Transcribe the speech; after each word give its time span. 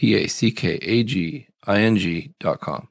www.ororapackaging.com. 0.00 2.88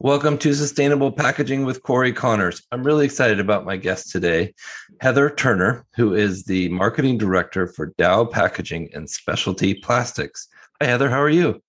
Welcome 0.00 0.38
to 0.38 0.54
Sustainable 0.54 1.10
Packaging 1.10 1.64
with 1.64 1.82
Cory 1.82 2.12
Connors. 2.12 2.62
I'm 2.70 2.84
really 2.84 3.04
excited 3.04 3.40
about 3.40 3.64
my 3.64 3.76
guest 3.76 4.12
today, 4.12 4.54
Heather 5.00 5.28
Turner, 5.28 5.84
who 5.96 6.14
is 6.14 6.44
the 6.44 6.68
marketing 6.68 7.18
director 7.18 7.66
for 7.66 7.92
Dow 7.98 8.24
Packaging 8.24 8.90
and 8.94 9.10
Specialty 9.10 9.74
Plastics. 9.74 10.46
Hi, 10.80 10.86
Heather. 10.86 11.10
How 11.10 11.20
are 11.20 11.28
you? 11.28 11.60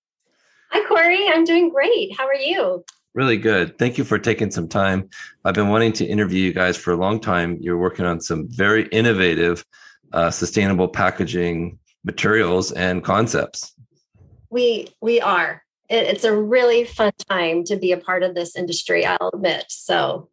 Hi, 0.69 0.87
Cory. 0.87 1.27
I'm 1.27 1.43
doing 1.43 1.71
great. 1.71 2.15
How 2.15 2.27
are 2.27 2.35
you? 2.35 2.85
Really 3.15 3.37
good. 3.37 3.79
Thank 3.79 3.97
you 3.97 4.03
for 4.03 4.19
taking 4.19 4.51
some 4.51 4.67
time. 4.67 5.09
I've 5.43 5.55
been 5.55 5.69
wanting 5.69 5.93
to 5.93 6.05
interview 6.05 6.43
you 6.43 6.53
guys 6.53 6.77
for 6.77 6.91
a 6.91 6.97
long 6.97 7.19
time. 7.19 7.57
You're 7.59 7.79
working 7.79 8.05
on 8.05 8.21
some 8.21 8.47
very 8.47 8.85
innovative, 8.89 9.65
uh, 10.13 10.29
sustainable 10.29 10.87
packaging 10.87 11.79
materials 12.03 12.71
and 12.71 13.03
concepts. 13.03 13.73
We 14.49 14.87
we 15.01 15.21
are. 15.21 15.63
It, 15.89 16.07
it's 16.07 16.23
a 16.23 16.35
really 16.35 16.85
fun 16.85 17.11
time 17.29 17.63
to 17.65 17.75
be 17.75 17.91
a 17.91 17.97
part 17.97 18.23
of 18.23 18.35
this 18.35 18.55
industry. 18.55 19.05
I'll 19.05 19.31
admit. 19.33 19.65
So, 19.69 20.29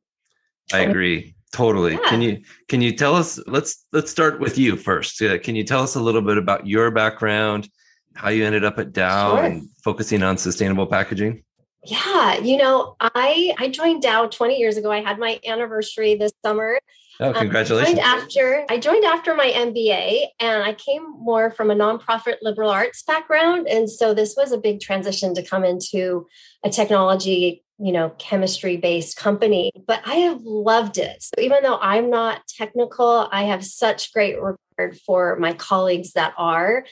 I 0.73 0.81
agree 0.81 1.36
totally. 1.56 1.92
Yeah. 1.92 2.08
Can 2.08 2.23
you 2.23 2.42
can 2.69 2.83
you 2.83 2.92
tell 2.92 3.14
us? 3.14 3.41
Let's 3.47 3.86
let's 3.92 4.11
start 4.11 4.41
with 4.41 4.58
you 4.58 4.77
first. 4.77 5.20
Uh, 5.23 5.39
can 5.39 5.56
you 5.56 5.64
tell 5.64 5.83
us 5.83 5.95
a 5.95 6.00
little 6.00 6.23
bit 6.23 6.36
about 6.36 6.67
your 6.67 6.91
background, 6.91 7.69
how 8.14 8.28
you 8.28 8.45
ended 8.45 8.64
up 8.64 8.78
at 8.78 8.92
Dow, 8.92 9.36
sure. 9.36 9.45
and 9.45 9.69
focusing 9.83 10.23
on 10.23 10.36
sustainable 10.36 10.86
packaging? 10.86 11.42
Yeah, 11.87 12.39
you 12.39 12.56
know, 12.56 12.97
I 13.01 13.55
I 13.59 13.69
joined 13.69 14.03
Dow 14.03 14.27
20 14.27 14.59
years 14.59 14.77
ago. 14.77 14.91
I 14.91 15.03
had 15.03 15.19
my 15.19 15.39
anniversary 15.47 16.17
this 16.17 16.33
summer. 16.45 16.79
Oh, 17.20 17.33
congratulations. 17.33 17.98
Um, 17.98 18.05
I 18.05 18.09
after 18.09 18.67
I 18.69 18.79
joined 18.79 19.05
after 19.05 19.34
my 19.34 19.47
MBA 19.47 20.27
and 20.41 20.62
I 20.62 20.75
came 20.75 21.03
more 21.19 21.51
from 21.51 21.70
a 21.70 21.75
nonprofit 21.75 22.37
liberal 22.42 22.70
arts 22.70 23.03
background 23.03 23.69
and 23.69 23.89
so 23.89 24.12
this 24.12 24.34
was 24.37 24.53
a 24.53 24.59
big 24.59 24.81
transition 24.81 25.34
to 25.34 25.42
come 25.42 25.64
into 25.64 26.27
a 26.62 26.69
technology, 26.69 27.64
you 27.79 27.92
know, 27.92 28.11
chemistry 28.19 28.77
based 28.77 29.17
company, 29.17 29.70
but 29.87 30.03
I 30.05 30.17
have 30.17 30.42
loved 30.42 30.98
it. 30.98 31.23
So 31.23 31.41
even 31.41 31.62
though 31.62 31.79
I'm 31.81 32.11
not 32.11 32.47
technical, 32.48 33.29
I 33.33 33.45
have 33.45 33.64
such 33.64 34.12
great 34.12 34.37
regard 34.37 34.98
for 35.07 35.37
my 35.37 35.55
colleagues 35.55 36.12
that 36.12 36.34
are 36.37 36.84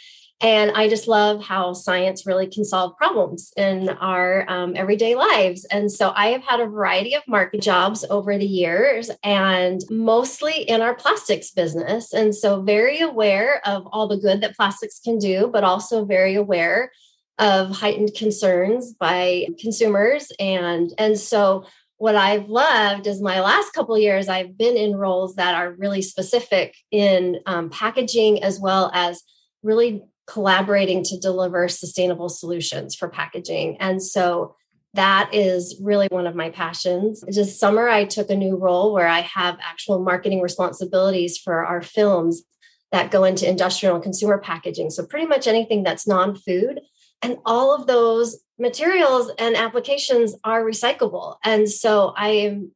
and 0.45 0.73
I 0.73 0.91
just 0.91 1.09
love 1.09 1.43
how 1.43 1.73
science 1.73 2.27
really 2.27 2.47
can 2.47 2.67
solve 2.67 2.99
problems 2.99 3.51
in 3.57 3.89
our 3.89 4.45
um, 4.47 4.75
everyday 4.77 5.15
lives. 5.15 5.65
And 5.65 5.91
so 5.91 6.13
I 6.15 6.33
have 6.33 6.43
had 6.43 6.61
a 6.61 6.67
variety 6.67 7.15
of 7.15 7.23
market 7.27 7.63
jobs 7.63 8.05
over 8.11 8.37
the 8.37 8.45
years 8.45 9.11
and 9.23 9.81
mostly 9.89 10.61
in 10.69 10.83
our 10.83 10.95
plastics 10.95 11.51
business. 11.51 12.13
And 12.13 12.35
so 12.35 12.61
very 12.61 13.01
aware 13.01 13.67
of 13.67 13.89
all 13.91 14.07
the 14.07 14.19
good 14.19 14.43
that 14.43 14.55
plastics 14.55 15.01
can 15.03 15.17
do, 15.17 15.49
but 15.51 15.65
also 15.65 16.05
very 16.05 16.35
aware 16.35 16.93
of 17.39 17.71
heightened 17.71 18.15
concerns 18.15 18.93
by 18.93 19.47
consumers. 19.59 20.31
And, 20.39 20.93
and 20.99 21.19
so 21.19 21.65
what 21.97 22.17
I've 22.17 22.51
loved 22.51 23.07
is 23.07 23.23
my 23.23 23.41
last 23.41 23.73
couple 23.73 23.97
years, 23.97 24.29
I've 24.29 24.59
been 24.59 24.77
in 24.77 24.95
roles 24.95 25.37
that 25.37 25.55
are 25.55 25.73
really 25.73 26.03
specific 26.03 26.77
in 26.91 27.41
um, 27.47 27.71
packaging 27.71 28.43
as 28.43 28.61
well 28.61 28.91
as 28.93 29.23
really 29.63 30.03
collaborating 30.27 31.03
to 31.05 31.19
deliver 31.19 31.69
sustainable 31.69 32.29
solutions 32.29 32.95
for 32.95 33.09
packaging. 33.09 33.77
And 33.79 34.03
so 34.03 34.57
that 34.95 35.31
is 35.33 35.77
really 35.83 36.07
one 36.11 36.27
of 36.27 36.37
my 36.37 36.51
passions. 36.51 37.23
This 37.27 37.59
summer, 37.59 37.89
I 37.89 38.05
took 38.05 38.31
a 38.31 38.37
new 38.37 38.57
role 38.57 38.93
where 38.93 39.09
I 39.09 39.21
have 39.21 39.59
actual 39.61 39.99
marketing 39.99 40.41
responsibilities 40.41 41.37
for 41.37 41.65
our 41.67 41.83
films 41.83 42.45
that 42.93 43.11
go 43.11 43.25
into 43.25 43.49
industrial 43.49 43.97
and 43.97 44.05
consumer 44.05 44.39
packaging. 44.39 44.91
So, 44.91 45.05
pretty 45.05 45.27
much 45.27 45.49
anything 45.49 45.83
that's 45.83 46.07
non 46.07 46.37
food. 46.37 46.81
And 47.23 47.39
all 47.45 47.75
of 47.75 47.89
those 47.89 48.41
materials 48.59 49.33
and 49.39 49.57
applications 49.57 50.37
are 50.45 50.63
recyclable. 50.63 51.37
And 51.43 51.69
so, 51.69 52.15
I 52.17 52.29
am. 52.29 52.71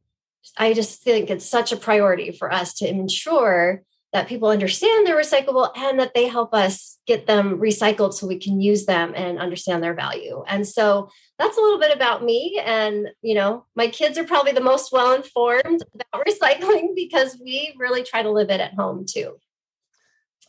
I 0.57 0.73
just 0.73 1.03
think 1.03 1.31
it's 1.31 1.49
such 1.49 1.71
a 1.73 1.77
priority 1.77 2.33
for 2.33 2.53
us 2.53 2.75
to 2.75 2.89
ensure 2.89 3.83
that 4.13 4.29
people 4.29 4.49
understand 4.49 5.07
they're 5.07 5.17
recyclable 5.17 5.71
and 5.77 6.01
that 6.01 6.15
they 6.15 6.27
help 6.27 6.55
us 6.55 6.99
get 7.07 7.27
them 7.27 7.59
recycled 7.59 8.15
so 8.15 8.27
we 8.27 8.39
can 8.39 8.61
use 8.61 8.87
them 8.87 9.13
and 9.15 9.39
understand 9.39 9.83
their 9.83 9.95
value. 9.95 10.43
And 10.47 10.67
so 10.67 11.11
that's 11.39 11.59
a 11.59 11.61
little 11.61 11.79
bit 11.79 11.95
about 11.95 12.25
me. 12.25 12.61
And, 12.65 13.09
you 13.21 13.35
know, 13.35 13.67
my 13.77 13.89
kids 13.89 14.17
are 14.17 14.25
probably 14.25 14.53
the 14.53 14.63
most 14.63 14.93
well 14.93 15.15
informed 15.15 15.83
about 15.95 16.27
recycling 16.27 16.95
because 16.95 17.39
we 17.43 17.75
really 17.79 18.03
try 18.03 18.23
to 18.23 18.31
live 18.31 18.51
it 18.51 18.61
at 18.61 18.75
home 18.75 19.05
too. 19.07 19.39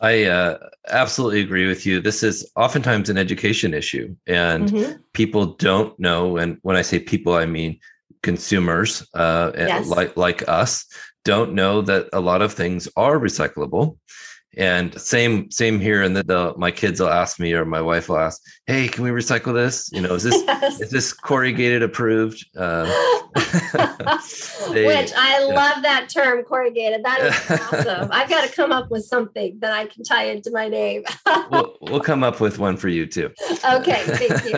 I 0.01 0.23
uh, 0.25 0.57
absolutely 0.87 1.41
agree 1.41 1.67
with 1.67 1.85
you. 1.85 1.99
This 1.99 2.23
is 2.23 2.49
oftentimes 2.55 3.09
an 3.09 3.17
education 3.17 3.73
issue, 3.73 4.15
and 4.27 4.69
mm-hmm. 4.69 4.93
people 5.11 5.57
don't 5.57 5.99
know. 5.99 6.37
And 6.37 6.57
when 6.61 6.77
I 6.77 6.83
say 6.83 6.99
people, 6.99 7.33
I 7.33 7.45
mean 7.45 7.79
consumers, 8.23 9.05
uh, 9.13 9.51
yes. 9.57 9.87
like 9.87 10.15
like 10.15 10.47
us, 10.47 10.85
don't 11.29 11.53
know 11.53 11.79
that 11.83 12.09
a 12.11 12.19
lot 12.19 12.41
of 12.41 12.53
things 12.53 12.89
are 12.97 13.19
recyclable. 13.19 13.97
And 14.57 14.99
same 14.99 15.51
same 15.51 15.79
here 15.79 16.01
and 16.01 16.17
the, 16.17 16.55
my 16.57 16.71
kids 16.71 16.99
will 16.99 17.09
ask 17.09 17.39
me 17.39 17.53
or 17.53 17.65
my 17.65 17.81
wife 17.81 18.09
will 18.09 18.17
ask 18.17 18.41
hey 18.65 18.87
can 18.87 19.03
we 19.03 19.11
recycle 19.11 19.53
this? 19.53 19.91
You 19.93 20.01
know 20.01 20.15
is 20.15 20.23
this 20.23 20.41
yes. 20.47 20.81
is 20.81 20.89
this 20.89 21.13
corrugated 21.13 21.83
approved? 21.83 22.43
Uh, 22.57 22.85
they, 24.73 24.87
which 24.87 25.13
i 25.15 25.37
yeah. 25.39 25.53
love 25.53 25.83
that 25.83 26.09
term 26.11 26.43
corrugated. 26.43 27.05
That 27.05 27.19
is 27.21 27.61
awesome. 27.61 28.09
I've 28.17 28.27
got 28.27 28.49
to 28.49 28.55
come 28.55 28.71
up 28.71 28.89
with 28.89 29.05
something 29.05 29.59
that 29.59 29.71
i 29.71 29.85
can 29.85 30.03
tie 30.03 30.25
into 30.25 30.49
my 30.51 30.67
name. 30.67 31.03
We'll, 31.51 31.77
we'll 31.81 32.07
come 32.11 32.23
up 32.23 32.39
with 32.41 32.57
one 32.57 32.75
for 32.75 32.89
you 32.89 33.05
too. 33.05 33.29
Okay 33.77 34.01
thank 34.17 34.45
you 34.45 34.57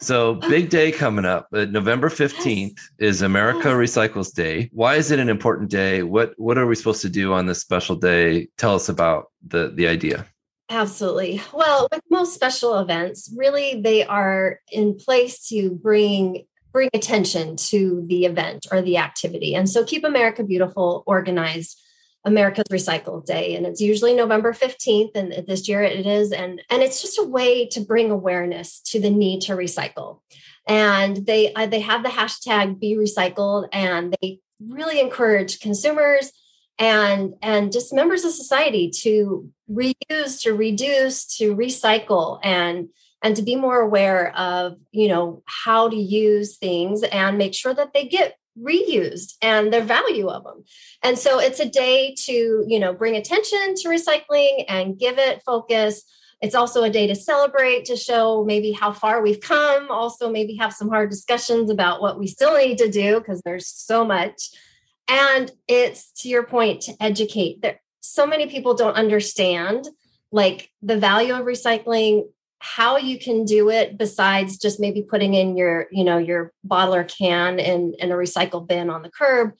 so 0.00 0.34
big 0.34 0.70
day 0.78 0.92
coming 0.92 1.24
up. 1.24 1.48
Uh, 1.52 1.64
November 1.66 2.08
15th 2.08 2.78
is 2.98 3.22
America 3.22 3.68
Recycles 3.68 4.32
Day. 4.32 4.70
Why 4.72 4.96
is 4.96 5.10
it 5.10 5.18
an 5.18 5.28
important 5.28 5.70
day? 5.70 6.02
What 6.02 6.34
what 6.36 6.58
are 6.58 6.66
we 6.66 6.74
supposed 6.74 7.02
to 7.02 7.08
do 7.08 7.32
on 7.32 7.46
this 7.46 7.60
special 7.60 7.96
day? 7.96 8.48
Tell 8.56 8.74
us 8.74 8.88
about 8.88 9.30
the 9.46 9.72
the 9.74 9.88
idea. 9.88 10.26
Absolutely. 10.70 11.40
Well, 11.54 11.88
with 11.90 12.02
most 12.10 12.34
special 12.34 12.78
events, 12.78 13.32
really 13.34 13.80
they 13.80 14.04
are 14.04 14.60
in 14.70 14.96
place 14.96 15.48
to 15.48 15.70
bring 15.70 16.44
bring 16.72 16.90
attention 16.92 17.56
to 17.56 18.04
the 18.06 18.26
event 18.26 18.66
or 18.70 18.82
the 18.82 18.98
activity. 18.98 19.54
And 19.54 19.68
so 19.68 19.84
keep 19.84 20.04
America 20.04 20.44
beautiful, 20.44 21.02
organized 21.06 21.80
America's 22.24 22.64
Recycle 22.70 23.24
Day, 23.24 23.54
and 23.54 23.66
it's 23.66 23.80
usually 23.80 24.14
November 24.14 24.52
15th, 24.52 25.14
and 25.14 25.32
this 25.46 25.68
year 25.68 25.82
it 25.82 26.06
is. 26.06 26.32
And, 26.32 26.60
and 26.70 26.82
it's 26.82 27.00
just 27.00 27.18
a 27.18 27.24
way 27.24 27.66
to 27.68 27.80
bring 27.80 28.10
awareness 28.10 28.80
to 28.86 29.00
the 29.00 29.10
need 29.10 29.42
to 29.42 29.52
recycle. 29.52 30.20
And 30.66 31.24
they, 31.26 31.52
uh, 31.54 31.66
they 31.66 31.80
have 31.80 32.02
the 32.02 32.10
hashtag 32.10 32.78
be 32.80 32.96
recycled, 32.96 33.68
and 33.72 34.14
they 34.20 34.40
really 34.60 35.00
encourage 35.00 35.60
consumers 35.60 36.32
and, 36.78 37.34
and 37.40 37.72
just 37.72 37.94
members 37.94 38.24
of 38.24 38.32
society 38.32 38.90
to 39.02 39.50
reuse, 39.70 40.42
to 40.42 40.52
reduce, 40.52 41.36
to 41.38 41.54
recycle, 41.54 42.40
and 42.42 42.88
and 43.20 43.34
to 43.34 43.42
be 43.42 43.56
more 43.56 43.80
aware 43.80 44.32
of 44.36 44.76
you 44.92 45.08
know 45.08 45.42
how 45.46 45.88
to 45.88 45.96
use 45.96 46.56
things 46.56 47.02
and 47.02 47.36
make 47.38 47.54
sure 47.54 47.74
that 47.74 47.92
they 47.92 48.06
get 48.06 48.36
reused 48.62 49.34
and 49.42 49.72
the 49.72 49.80
value 49.80 50.28
of 50.28 50.44
them. 50.44 50.64
And 51.02 51.18
so 51.18 51.38
it's 51.38 51.60
a 51.60 51.68
day 51.68 52.14
to, 52.24 52.64
you 52.66 52.78
know, 52.78 52.92
bring 52.92 53.16
attention 53.16 53.74
to 53.76 53.88
recycling 53.88 54.64
and 54.68 54.98
give 54.98 55.18
it 55.18 55.42
focus. 55.44 56.02
It's 56.40 56.54
also 56.54 56.82
a 56.82 56.90
day 56.90 57.06
to 57.08 57.14
celebrate, 57.14 57.86
to 57.86 57.96
show 57.96 58.44
maybe 58.44 58.72
how 58.72 58.92
far 58.92 59.22
we've 59.22 59.40
come, 59.40 59.90
also 59.90 60.30
maybe 60.30 60.56
have 60.56 60.72
some 60.72 60.88
hard 60.88 61.10
discussions 61.10 61.70
about 61.70 62.00
what 62.00 62.18
we 62.18 62.26
still 62.26 62.56
need 62.56 62.78
to 62.78 62.90
do 62.90 63.18
because 63.18 63.42
there's 63.44 63.66
so 63.66 64.04
much. 64.04 64.50
And 65.08 65.50
it's 65.66 66.12
to 66.22 66.28
your 66.28 66.44
point 66.44 66.82
to 66.82 66.94
educate. 67.00 67.62
There 67.62 67.80
so 68.00 68.26
many 68.26 68.46
people 68.46 68.74
don't 68.74 68.94
understand 68.94 69.88
like 70.30 70.70
the 70.82 70.98
value 70.98 71.34
of 71.34 71.44
recycling 71.44 72.28
how 72.60 72.96
you 72.96 73.18
can 73.18 73.44
do 73.44 73.70
it 73.70 73.96
besides 73.96 74.58
just 74.58 74.80
maybe 74.80 75.02
putting 75.02 75.34
in 75.34 75.56
your 75.56 75.86
you 75.90 76.04
know 76.04 76.18
your 76.18 76.52
bottle 76.64 76.94
or 76.94 77.04
can 77.04 77.58
in, 77.58 77.94
in 77.98 78.10
a 78.10 78.16
recycle 78.16 78.66
bin 78.66 78.90
on 78.90 79.02
the 79.02 79.10
curb. 79.10 79.52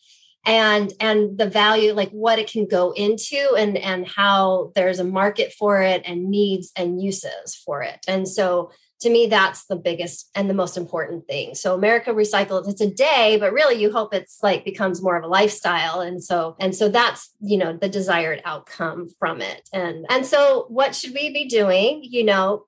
And 0.45 0.93
and 0.99 1.37
the 1.37 1.49
value 1.49 1.93
like 1.93 2.11
what 2.11 2.39
it 2.39 2.51
can 2.51 2.67
go 2.67 2.93
into 2.93 3.55
and 3.57 3.77
and 3.77 4.07
how 4.07 4.73
there's 4.75 4.99
a 4.99 5.05
market 5.05 5.53
for 5.53 5.83
it 5.83 6.03
and 6.07 6.31
needs 6.31 6.73
and 6.75 7.03
uses 7.03 7.55
for 7.55 7.83
it. 7.83 8.05
And 8.09 8.27
so 8.27 8.71
to 9.01 9.11
me 9.11 9.27
that's 9.27 9.67
the 9.67 9.77
biggest 9.77 10.31
and 10.35 10.49
the 10.49 10.55
most 10.55 10.77
important 10.77 11.27
thing. 11.27 11.55
So 11.55 11.75
america 11.75 12.11
recycles 12.11 12.69
it's 12.69 12.81
a 12.81 12.91
day 12.91 13.37
but 13.39 13.53
really 13.53 13.81
you 13.81 13.93
hope 13.93 14.15
it's 14.15 14.39
like 14.43 14.65
becomes 14.65 15.03
more 15.03 15.17
of 15.17 15.25
a 15.25 15.29
lifestyle. 15.29 16.01
And 16.01 16.23
so 16.25 16.57
and 16.59 16.75
so 16.75 16.89
that's 16.89 17.31
you 17.41 17.59
know 17.59 17.77
the 17.77 17.89
desired 17.89 18.41
outcome 18.45 19.09
from 19.19 19.43
it. 19.43 19.69
And 19.73 20.07
and 20.09 20.25
so 20.25 20.67
what 20.69 20.95
should 20.95 21.13
we 21.13 21.31
be 21.31 21.47
doing 21.47 22.01
you 22.03 22.25
know 22.25 22.65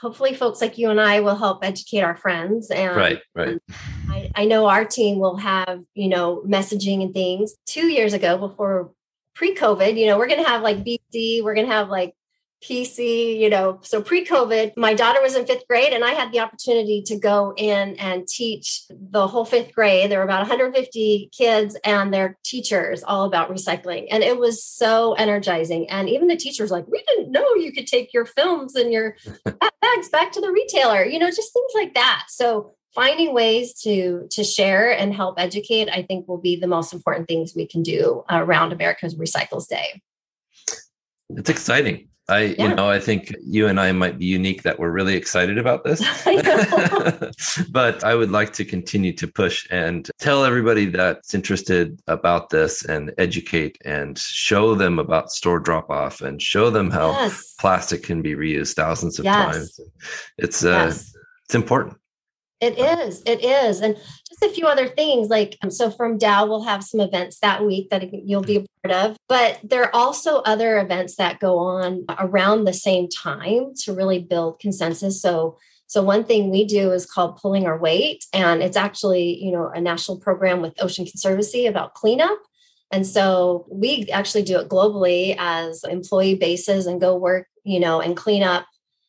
hopefully 0.00 0.34
folks 0.34 0.60
like 0.60 0.78
you 0.78 0.90
and 0.90 1.00
i 1.00 1.20
will 1.20 1.36
help 1.36 1.64
educate 1.64 2.00
our 2.00 2.16
friends 2.16 2.70
and 2.70 2.96
right 2.96 3.20
right. 3.34 3.48
Um, 3.48 3.60
I, 4.08 4.30
I 4.34 4.44
know 4.44 4.66
our 4.66 4.84
team 4.84 5.18
will 5.18 5.36
have 5.36 5.82
you 5.94 6.08
know 6.08 6.42
messaging 6.46 7.02
and 7.02 7.14
things. 7.14 7.54
Two 7.66 7.86
years 7.86 8.12
ago 8.12 8.38
before 8.38 8.90
pre-covid 9.34 9.96
you 9.96 10.06
know 10.06 10.18
we're 10.18 10.26
going 10.26 10.42
to 10.42 10.48
have 10.48 10.62
like 10.62 10.84
bc 10.84 11.42
we're 11.42 11.54
going 11.54 11.66
to 11.66 11.72
have 11.72 11.88
like 11.88 12.14
PC, 12.62 13.38
you 13.38 13.48
know, 13.48 13.78
so 13.82 14.02
pre 14.02 14.24
COVID, 14.24 14.76
my 14.76 14.92
daughter 14.92 15.20
was 15.22 15.34
in 15.34 15.46
fifth 15.46 15.66
grade 15.66 15.92
and 15.92 16.04
I 16.04 16.10
had 16.10 16.30
the 16.30 16.40
opportunity 16.40 17.02
to 17.06 17.18
go 17.18 17.54
in 17.56 17.96
and 17.96 18.28
teach 18.28 18.82
the 18.90 19.26
whole 19.26 19.46
fifth 19.46 19.72
grade. 19.72 20.10
There 20.10 20.18
were 20.18 20.24
about 20.24 20.40
150 20.40 21.30
kids 21.36 21.76
and 21.84 22.12
their 22.12 22.38
teachers 22.44 23.02
all 23.02 23.24
about 23.24 23.50
recycling. 23.50 24.08
And 24.10 24.22
it 24.22 24.38
was 24.38 24.62
so 24.62 25.14
energizing. 25.14 25.88
And 25.88 26.08
even 26.08 26.28
the 26.28 26.36
teachers, 26.36 26.70
like, 26.70 26.86
we 26.86 27.02
didn't 27.08 27.32
know 27.32 27.54
you 27.54 27.72
could 27.72 27.86
take 27.86 28.12
your 28.12 28.26
films 28.26 28.74
and 28.74 28.92
your 28.92 29.16
bags 29.44 30.08
back 30.10 30.32
to 30.32 30.40
the 30.40 30.52
retailer, 30.52 31.04
you 31.04 31.18
know, 31.18 31.30
just 31.30 31.52
things 31.52 31.72
like 31.74 31.94
that. 31.94 32.24
So 32.28 32.74
finding 32.94 33.32
ways 33.32 33.72
to 33.82 34.26
to 34.30 34.42
share 34.42 34.90
and 34.90 35.14
help 35.14 35.38
educate 35.38 35.88
i 35.90 36.02
think 36.02 36.26
will 36.26 36.40
be 36.40 36.56
the 36.56 36.66
most 36.66 36.92
important 36.92 37.28
things 37.28 37.54
we 37.54 37.64
can 37.64 37.84
do 37.84 38.24
around 38.28 38.72
america's 38.72 39.14
recycles 39.14 39.68
day 39.68 40.02
it's 41.30 41.48
exciting 41.48 42.09
I, 42.30 42.42
yeah. 42.42 42.68
you 42.68 42.74
know, 42.74 42.88
I 42.88 43.00
think 43.00 43.34
you 43.42 43.66
and 43.66 43.80
I 43.80 43.92
might 43.92 44.18
be 44.18 44.24
unique 44.24 44.62
that 44.62 44.78
we're 44.78 44.90
really 44.90 45.16
excited 45.16 45.58
about 45.58 45.84
this. 45.84 46.00
but 47.70 48.04
I 48.04 48.14
would 48.14 48.30
like 48.30 48.52
to 48.54 48.64
continue 48.64 49.12
to 49.14 49.26
push 49.26 49.66
and 49.70 50.08
tell 50.18 50.44
everybody 50.44 50.86
that's 50.86 51.34
interested 51.34 52.00
about 52.06 52.50
this 52.50 52.84
and 52.84 53.12
educate 53.18 53.78
and 53.84 54.18
show 54.18 54.74
them 54.74 54.98
about 54.98 55.32
store 55.32 55.58
drop 55.58 55.90
off 55.90 56.20
and 56.20 56.40
show 56.40 56.70
them 56.70 56.90
how 56.90 57.10
yes. 57.10 57.54
plastic 57.58 58.02
can 58.02 58.22
be 58.22 58.34
reused 58.34 58.74
thousands 58.74 59.18
of 59.18 59.24
yes. 59.24 59.54
times. 59.54 59.80
It's 60.38 60.64
uh, 60.64 60.70
yes. 60.70 61.14
it's 61.44 61.54
important. 61.54 61.99
It 62.60 62.78
is. 62.78 63.22
It 63.24 63.42
is. 63.42 63.80
And 63.80 63.96
just 64.28 64.42
a 64.42 64.50
few 64.50 64.66
other 64.66 64.86
things 64.86 65.28
like 65.28 65.56
um, 65.62 65.70
so 65.70 65.90
from 65.90 66.18
Dow 66.18 66.46
we'll 66.46 66.62
have 66.62 66.84
some 66.84 67.00
events 67.00 67.38
that 67.40 67.64
week 67.64 67.88
that 67.90 68.12
you'll 68.12 68.42
be 68.42 68.56
a 68.56 68.88
part 68.88 69.10
of, 69.10 69.16
but 69.28 69.58
there 69.62 69.84
are 69.84 69.94
also 69.94 70.36
other 70.38 70.78
events 70.78 71.16
that 71.16 71.40
go 71.40 71.58
on 71.58 72.04
around 72.18 72.64
the 72.64 72.74
same 72.74 73.08
time 73.08 73.72
to 73.84 73.94
really 73.94 74.18
build 74.18 74.60
consensus. 74.60 75.20
So 75.20 75.58
so 75.86 76.04
one 76.04 76.22
thing 76.22 76.50
we 76.50 76.64
do 76.64 76.92
is 76.92 77.04
called 77.04 77.38
pulling 77.38 77.66
our 77.66 77.76
weight 77.76 78.24
and 78.32 78.62
it's 78.62 78.76
actually, 78.76 79.42
you 79.42 79.50
know, 79.50 79.70
a 79.74 79.80
national 79.80 80.20
program 80.20 80.60
with 80.60 80.80
Ocean 80.80 81.04
Conservancy 81.04 81.66
about 81.66 81.94
cleanup. 81.94 82.38
And 82.92 83.06
so 83.06 83.66
we 83.70 84.08
actually 84.12 84.42
do 84.42 84.60
it 84.60 84.68
globally 84.68 85.34
as 85.38 85.82
employee 85.84 86.36
bases 86.36 86.86
and 86.86 87.00
go 87.00 87.16
work, 87.16 87.48
you 87.64 87.80
know, 87.80 88.00
and 88.00 88.16
clean 88.16 88.42
up 88.42 88.66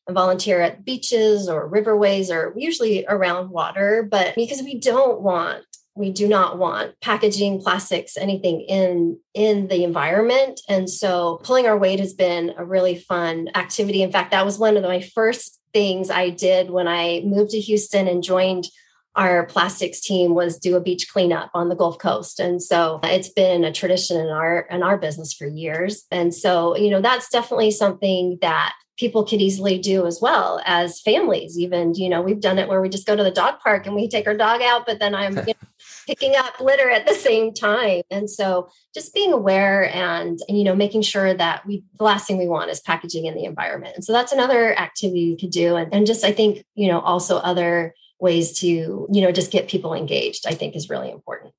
volunteer 0.10 0.62
at 0.62 0.84
beaches 0.84 1.48
or 1.48 1.70
riverways 1.70 2.30
or 2.32 2.54
usually 2.58 3.06
around 3.08 3.50
water 3.50 4.08
but 4.10 4.34
because 4.36 4.62
we 4.62 4.80
don't 4.80 5.22
want 5.22 5.64
we 5.94 6.12
do 6.12 6.28
not 6.28 6.58
want 6.58 7.00
packaging 7.02 7.62
plastics 7.62 8.16
anything 8.16 8.62
in 8.62 9.20
in 9.34 9.68
the 9.68 9.84
environment. 9.84 10.62
And 10.70 10.90
so 10.90 11.42
pulling 11.44 11.68
our 11.68 11.78
weight 11.78 12.00
has 12.00 12.14
been 12.14 12.54
a 12.58 12.64
really 12.64 12.96
fun 12.96 13.50
activity. 13.56 14.02
In 14.02 14.10
fact 14.10 14.32
that 14.32 14.46
was 14.46 14.58
one 14.58 14.78
of 14.78 14.84
my 14.84 15.02
first 15.02 15.62
things 15.74 16.10
i 16.10 16.30
did 16.30 16.70
when 16.70 16.88
i 16.88 17.22
moved 17.26 17.52
to 17.52 17.60
houston 17.60 18.08
and 18.08 18.24
joined 18.24 18.68
our 19.16 19.46
plastics 19.46 20.00
team 20.00 20.34
was 20.34 20.58
do 20.58 20.76
a 20.76 20.82
beach 20.82 21.12
cleanup 21.12 21.52
on 21.54 21.70
the 21.70 21.76
Gulf 21.76 21.98
Coast. 21.98 22.40
And 22.40 22.62
so 22.62 23.00
it's 23.04 23.30
been 23.30 23.64
a 23.64 23.72
tradition 23.72 24.18
in 24.18 24.28
our 24.28 24.62
in 24.70 24.84
our 24.84 24.98
business 24.98 25.34
for 25.34 25.48
years. 25.48 26.06
And 26.12 26.34
so, 26.34 26.78
you 26.78 26.90
know, 26.90 27.02
that's 27.02 27.30
definitely 27.30 27.72
something 27.72 28.38
that 28.42 28.74
people 28.98 29.26
could 29.26 29.42
easily 29.42 29.80
do 29.80 30.06
as 30.06 30.20
well 30.22 30.62
as 30.64 31.02
families 31.02 31.58
even 31.58 31.96
you 31.96 32.08
know 32.08 32.22
we've 32.22 32.40
done 32.40 32.60
it 32.60 32.68
where 32.68 32.82
we 32.82 32.88
just 32.88 33.08
go 33.08 33.16
to 33.16 33.24
the 33.24 33.32
dog 33.32 33.58
park 33.60 33.88
and 33.88 33.96
we 33.96 34.08
take 34.08 34.28
our 34.28 34.38
dog 34.38 34.62
out 34.62 34.86
but 34.86 35.00
then 35.00 35.16
i'm 35.16 35.36
you 35.48 35.54
know, 35.54 35.68
picking 36.06 36.36
up 36.36 36.60
litter 36.60 36.90
at 36.90 37.08
the 37.08 37.14
same 37.16 37.52
time 37.52 38.04
and 38.12 38.30
so 38.30 38.70
just 38.94 39.12
being 39.14 39.34
aware 39.34 39.90
and, 39.96 40.40
and 40.48 40.58
you 40.58 40.64
know 40.64 40.76
making 40.76 41.02
sure 41.02 41.34
that 41.34 41.66
we 41.66 41.84
the 41.98 42.04
last 42.04 42.28
thing 42.28 42.38
we 42.38 42.48
want 42.48 42.70
is 42.70 42.80
packaging 42.80 43.26
in 43.26 43.34
the 43.34 43.46
environment 43.46 43.96
and 43.96 44.06
so 44.06 44.14
that's 44.14 44.32
another 44.32 44.78
activity 44.78 45.22
you 45.22 45.38
could 45.38 45.52
do 45.52 45.78
and, 45.78 45.92
and 45.92 46.06
just 46.06 46.24
i 46.24 46.32
think 46.32 46.64
you 46.76 46.88
know 46.88 47.00
also 47.00 47.38
other 47.38 47.96
ways 48.22 48.58
to 48.60 48.68
you 48.68 49.22
know 49.22 49.32
just 49.32 49.52
get 49.52 49.68
people 49.68 49.94
engaged 49.94 50.46
i 50.48 50.54
think 50.54 50.76
is 50.76 50.90
really 50.90 51.12
important. 51.12 51.54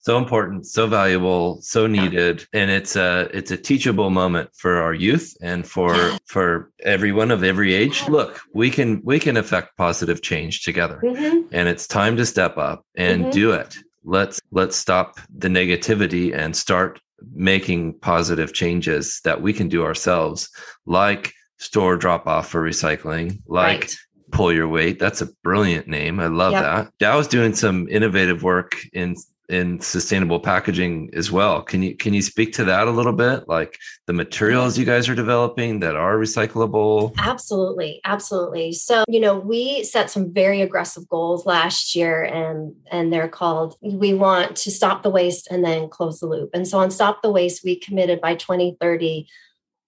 So 0.00 0.18
important 0.18 0.66
so 0.66 0.88
valuable 0.88 1.62
so 1.62 1.86
needed 1.86 2.44
and 2.52 2.72
it's 2.72 2.96
a 2.96 3.28
it's 3.32 3.52
a 3.52 3.56
teachable 3.56 4.10
moment 4.10 4.50
for 4.56 4.82
our 4.82 4.92
youth 4.92 5.36
and 5.40 5.64
for 5.64 5.94
for 6.26 6.72
everyone 6.82 7.30
of 7.30 7.44
every 7.44 7.72
age. 7.72 8.02
Look 8.08 8.40
we 8.52 8.68
can 8.68 9.00
we 9.04 9.20
can 9.20 9.36
affect 9.36 9.76
positive 9.76 10.20
change 10.20 10.64
together 10.64 11.00
mm-hmm. 11.04 11.46
and 11.52 11.68
it's 11.68 11.86
time 11.86 12.16
to 12.16 12.26
step 12.26 12.58
up 12.58 12.84
and 12.96 13.22
mm-hmm. 13.22 13.30
do 13.30 13.52
it. 13.52 13.76
Let's 14.02 14.40
let's 14.50 14.76
stop 14.76 15.20
the 15.38 15.48
negativity 15.48 16.36
and 16.36 16.56
start 16.56 17.00
making 17.32 18.00
positive 18.00 18.52
changes 18.52 19.20
that 19.22 19.40
we 19.40 19.52
can 19.52 19.68
do 19.68 19.84
ourselves 19.84 20.50
like 20.84 21.32
store 21.58 21.96
drop 21.96 22.26
off 22.26 22.48
for 22.48 22.60
recycling 22.60 23.40
like 23.46 23.82
right 23.82 23.96
pull 24.32 24.52
your 24.52 24.68
weight. 24.68 24.98
That's 24.98 25.20
a 25.20 25.26
brilliant 25.44 25.86
name. 25.86 26.18
I 26.18 26.26
love 26.26 26.52
yep. 26.52 26.62
that. 26.62 26.92
Dow's 26.98 27.28
doing 27.28 27.54
some 27.54 27.88
innovative 27.88 28.42
work 28.42 28.76
in 28.92 29.16
in 29.48 29.78
sustainable 29.80 30.40
packaging 30.40 31.10
as 31.14 31.30
well. 31.30 31.62
Can 31.62 31.82
you 31.82 31.94
can 31.94 32.14
you 32.14 32.22
speak 32.22 32.54
to 32.54 32.64
that 32.64 32.88
a 32.88 32.90
little 32.90 33.12
bit? 33.12 33.46
Like 33.48 33.78
the 34.06 34.12
materials 34.12 34.78
you 34.78 34.86
guys 34.86 35.08
are 35.08 35.14
developing 35.14 35.80
that 35.80 35.94
are 35.94 36.16
recyclable? 36.16 37.14
Absolutely. 37.18 38.00
Absolutely. 38.04 38.72
So, 38.72 39.04
you 39.08 39.20
know, 39.20 39.38
we 39.38 39.84
set 39.84 40.10
some 40.10 40.32
very 40.32 40.62
aggressive 40.62 41.06
goals 41.08 41.44
last 41.44 41.94
year 41.94 42.22
and 42.22 42.74
and 42.90 43.12
they're 43.12 43.28
called 43.28 43.76
we 43.82 44.14
want 44.14 44.56
to 44.56 44.70
stop 44.70 45.02
the 45.02 45.10
waste 45.10 45.48
and 45.50 45.64
then 45.64 45.88
close 45.88 46.20
the 46.20 46.26
loop. 46.26 46.50
And 46.54 46.66
so 46.66 46.78
on 46.78 46.90
stop 46.90 47.20
the 47.20 47.30
waste 47.30 47.62
we 47.62 47.76
committed 47.76 48.20
by 48.20 48.34
2030 48.34 49.28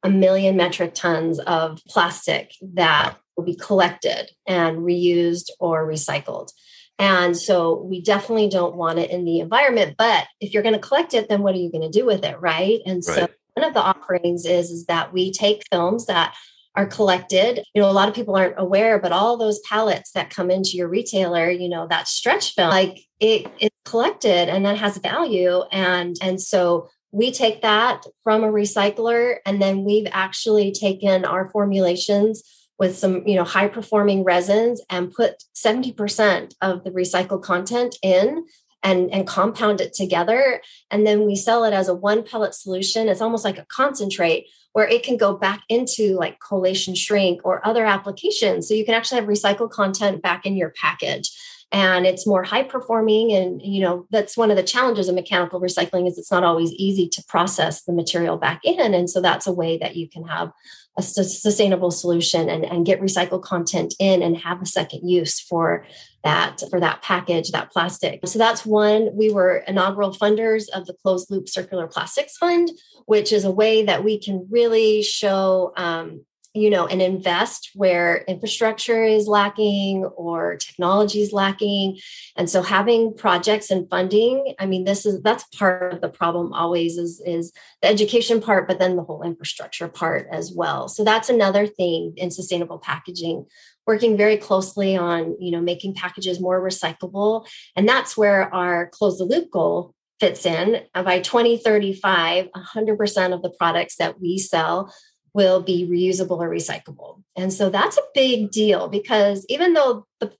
a 0.02 0.10
million 0.10 0.54
metric 0.54 0.92
tons 0.94 1.40
of 1.40 1.80
plastic 1.88 2.52
that 2.60 3.16
will 3.36 3.44
be 3.44 3.56
collected 3.56 4.30
and 4.46 4.78
reused 4.78 5.50
or 5.60 5.86
recycled. 5.86 6.50
And 6.98 7.36
so 7.36 7.82
we 7.82 8.00
definitely 8.00 8.48
don't 8.48 8.76
want 8.76 8.98
it 8.98 9.10
in 9.10 9.24
the 9.24 9.40
environment. 9.40 9.96
But 9.98 10.26
if 10.40 10.52
you're 10.52 10.62
going 10.62 10.74
to 10.74 10.80
collect 10.80 11.14
it, 11.14 11.28
then 11.28 11.42
what 11.42 11.54
are 11.54 11.58
you 11.58 11.72
going 11.72 11.90
to 11.90 11.98
do 11.98 12.06
with 12.06 12.24
it? 12.24 12.40
Right. 12.40 12.80
And 12.86 13.02
right. 13.08 13.16
so 13.16 13.28
one 13.54 13.66
of 13.66 13.74
the 13.74 13.80
offerings 13.80 14.44
is, 14.44 14.70
is 14.70 14.86
that 14.86 15.12
we 15.12 15.32
take 15.32 15.62
films 15.70 16.06
that 16.06 16.34
are 16.76 16.86
collected. 16.86 17.64
You 17.74 17.82
know, 17.82 17.90
a 17.90 17.92
lot 17.92 18.08
of 18.08 18.14
people 18.14 18.36
aren't 18.36 18.58
aware, 18.58 18.98
but 18.98 19.12
all 19.12 19.36
those 19.36 19.60
pallets 19.60 20.12
that 20.12 20.30
come 20.30 20.50
into 20.50 20.70
your 20.70 20.88
retailer, 20.88 21.48
you 21.50 21.68
know, 21.68 21.86
that 21.88 22.08
stretch 22.08 22.54
film, 22.54 22.70
like 22.70 22.98
it 23.20 23.46
is 23.60 23.70
collected 23.84 24.48
and 24.48 24.64
that 24.66 24.78
has 24.78 24.98
value. 24.98 25.62
And 25.70 26.16
and 26.20 26.40
so 26.40 26.88
we 27.12 27.30
take 27.30 27.62
that 27.62 28.04
from 28.24 28.42
a 28.42 28.50
recycler 28.50 29.36
and 29.46 29.62
then 29.62 29.84
we've 29.84 30.08
actually 30.10 30.72
taken 30.72 31.24
our 31.24 31.48
formulations 31.50 32.42
with 32.78 32.96
some 32.96 33.26
you 33.26 33.36
know 33.36 33.44
high 33.44 33.68
performing 33.68 34.24
resins 34.24 34.82
and 34.90 35.12
put 35.12 35.44
70% 35.54 36.54
of 36.60 36.84
the 36.84 36.90
recycled 36.90 37.42
content 37.42 37.96
in 38.02 38.44
and, 38.84 39.10
and 39.12 39.26
compound 39.26 39.80
it 39.80 39.94
together. 39.94 40.60
And 40.90 41.06
then 41.06 41.24
we 41.24 41.34
sell 41.34 41.64
it 41.64 41.72
as 41.72 41.88
a 41.88 41.94
one 41.94 42.22
pellet 42.22 42.54
solution. 42.54 43.08
It's 43.08 43.22
almost 43.22 43.44
like 43.44 43.58
a 43.58 43.64
concentrate 43.64 44.46
where 44.72 44.86
it 44.86 45.02
can 45.02 45.16
go 45.16 45.34
back 45.34 45.62
into 45.68 46.16
like 46.16 46.38
collation 46.38 46.94
shrink 46.94 47.40
or 47.44 47.66
other 47.66 47.86
applications. 47.86 48.68
So 48.68 48.74
you 48.74 48.84
can 48.84 48.94
actually 48.94 49.20
have 49.20 49.28
recycled 49.28 49.70
content 49.70 50.20
back 50.20 50.44
in 50.44 50.56
your 50.56 50.74
package. 50.80 51.30
And 51.72 52.06
it's 52.06 52.26
more 52.26 52.44
high 52.44 52.62
performing 52.62 53.32
and 53.32 53.60
you 53.60 53.80
know 53.80 54.06
that's 54.10 54.36
one 54.36 54.50
of 54.50 54.56
the 54.56 54.62
challenges 54.62 55.08
of 55.08 55.16
mechanical 55.16 55.60
recycling 55.60 56.06
is 56.06 56.18
it's 56.18 56.30
not 56.30 56.44
always 56.44 56.70
easy 56.72 57.08
to 57.08 57.24
process 57.26 57.82
the 57.82 57.92
material 57.92 58.36
back 58.36 58.60
in. 58.62 58.94
And 58.94 59.08
so 59.10 59.20
that's 59.20 59.46
a 59.46 59.52
way 59.52 59.78
that 59.78 59.96
you 59.96 60.08
can 60.08 60.24
have 60.24 60.52
a 60.96 61.02
sustainable 61.02 61.90
solution 61.90 62.48
and, 62.48 62.64
and 62.64 62.86
get 62.86 63.00
recycled 63.00 63.42
content 63.42 63.94
in 63.98 64.22
and 64.22 64.36
have 64.38 64.62
a 64.62 64.66
second 64.66 65.08
use 65.08 65.40
for 65.40 65.84
that 66.22 66.62
for 66.70 66.80
that 66.80 67.02
package 67.02 67.50
that 67.50 67.72
plastic. 67.72 68.20
So 68.26 68.38
that's 68.38 68.64
one. 68.64 69.10
We 69.14 69.30
were 69.30 69.64
inaugural 69.66 70.12
funders 70.12 70.68
of 70.70 70.86
the 70.86 70.94
closed 70.94 71.30
loop 71.30 71.48
circular 71.48 71.86
plastics 71.86 72.36
fund 72.36 72.70
which 73.06 73.32
is 73.32 73.44
a 73.44 73.50
way 73.50 73.84
that 73.84 74.04
we 74.04 74.18
can 74.18 74.46
really 74.50 75.02
show 75.02 75.72
um, 75.76 76.24
you 76.54 76.70
know 76.70 76.86
and 76.86 77.02
invest 77.02 77.70
where 77.74 78.18
infrastructure 78.28 79.04
is 79.04 79.26
lacking 79.26 80.04
or 80.04 80.56
technology 80.56 81.20
is 81.20 81.32
lacking. 81.32 81.98
And 82.36 82.48
so 82.48 82.62
having 82.62 83.14
projects 83.14 83.70
and 83.70 83.88
funding 83.90 84.54
i 84.58 84.66
mean 84.66 84.84
this 84.84 85.04
is 85.04 85.20
that's 85.22 85.44
part 85.56 85.92
of 85.92 86.00
the 86.00 86.08
problem 86.08 86.52
always 86.52 86.96
is 86.96 87.20
is 87.26 87.52
the 87.82 87.88
education 87.88 88.40
part 88.40 88.68
but 88.68 88.78
then 88.78 88.96
the 88.96 89.02
whole 89.02 89.22
infrastructure 89.22 89.88
part 89.88 90.28
as 90.30 90.52
well. 90.52 90.88
So 90.88 91.04
that's 91.04 91.28
another 91.28 91.66
thing 91.66 92.14
in 92.16 92.30
sustainable 92.30 92.78
packaging 92.78 93.46
working 93.86 94.16
very 94.16 94.36
closely 94.36 94.96
on 94.96 95.36
you 95.40 95.50
know 95.50 95.60
making 95.60 95.94
packages 95.94 96.40
more 96.40 96.62
recyclable. 96.62 97.46
And 97.76 97.88
that's 97.88 98.16
where 98.16 98.52
our 98.54 98.88
close 98.88 99.18
the 99.18 99.24
loop 99.24 99.50
goal 99.50 99.94
fits 100.20 100.46
in. 100.46 100.82
By 100.94 101.20
2035 101.20 102.48
100% 102.54 103.34
of 103.34 103.42
the 103.42 103.50
products 103.50 103.96
that 103.96 104.20
we 104.20 104.38
sell 104.38 104.92
will 105.34 105.60
be 105.60 105.86
reusable 105.86 106.38
or 106.38 106.48
recyclable. 106.48 107.22
And 107.36 107.52
so 107.52 107.68
that's 107.68 107.98
a 107.98 108.02
big 108.14 108.50
deal 108.50 108.88
because 108.88 109.44
even 109.48 109.74
though 109.74 110.06
the 110.20 110.32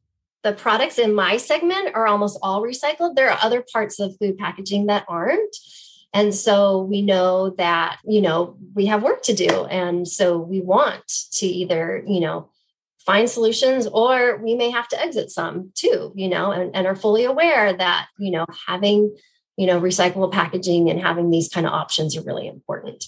the 0.44 0.52
products 0.52 0.98
in 0.98 1.14
my 1.14 1.38
segment 1.38 1.94
are 1.94 2.06
almost 2.06 2.38
all 2.42 2.62
recycled, 2.62 3.16
there 3.16 3.30
are 3.30 3.38
other 3.42 3.64
parts 3.72 3.98
of 3.98 4.14
food 4.18 4.36
packaging 4.36 4.86
that 4.86 5.04
aren't. 5.08 5.56
And 6.12 6.34
so 6.34 6.82
we 6.82 7.00
know 7.00 7.50
that, 7.56 7.98
you 8.04 8.20
know, 8.20 8.56
we 8.74 8.86
have 8.86 9.02
work 9.02 9.22
to 9.22 9.32
do. 9.32 9.64
And 9.64 10.06
so 10.06 10.38
we 10.38 10.60
want 10.60 11.02
to 11.32 11.46
either, 11.46 12.04
you 12.06 12.20
know, 12.20 12.50
find 13.06 13.28
solutions 13.28 13.86
or 13.86 14.36
we 14.36 14.54
may 14.54 14.70
have 14.70 14.86
to 14.88 15.00
exit 15.00 15.30
some 15.30 15.72
too, 15.74 16.12
you 16.14 16.28
know, 16.28 16.52
and, 16.52 16.76
and 16.76 16.86
are 16.86 16.94
fully 16.94 17.24
aware 17.24 17.72
that, 17.72 18.08
you 18.18 18.30
know, 18.30 18.44
having, 18.66 19.16
you 19.56 19.66
know, 19.66 19.80
recyclable 19.80 20.30
packaging 20.30 20.90
and 20.90 21.00
having 21.00 21.30
these 21.30 21.48
kind 21.48 21.66
of 21.66 21.72
options 21.72 22.16
are 22.16 22.22
really 22.22 22.46
important. 22.46 23.04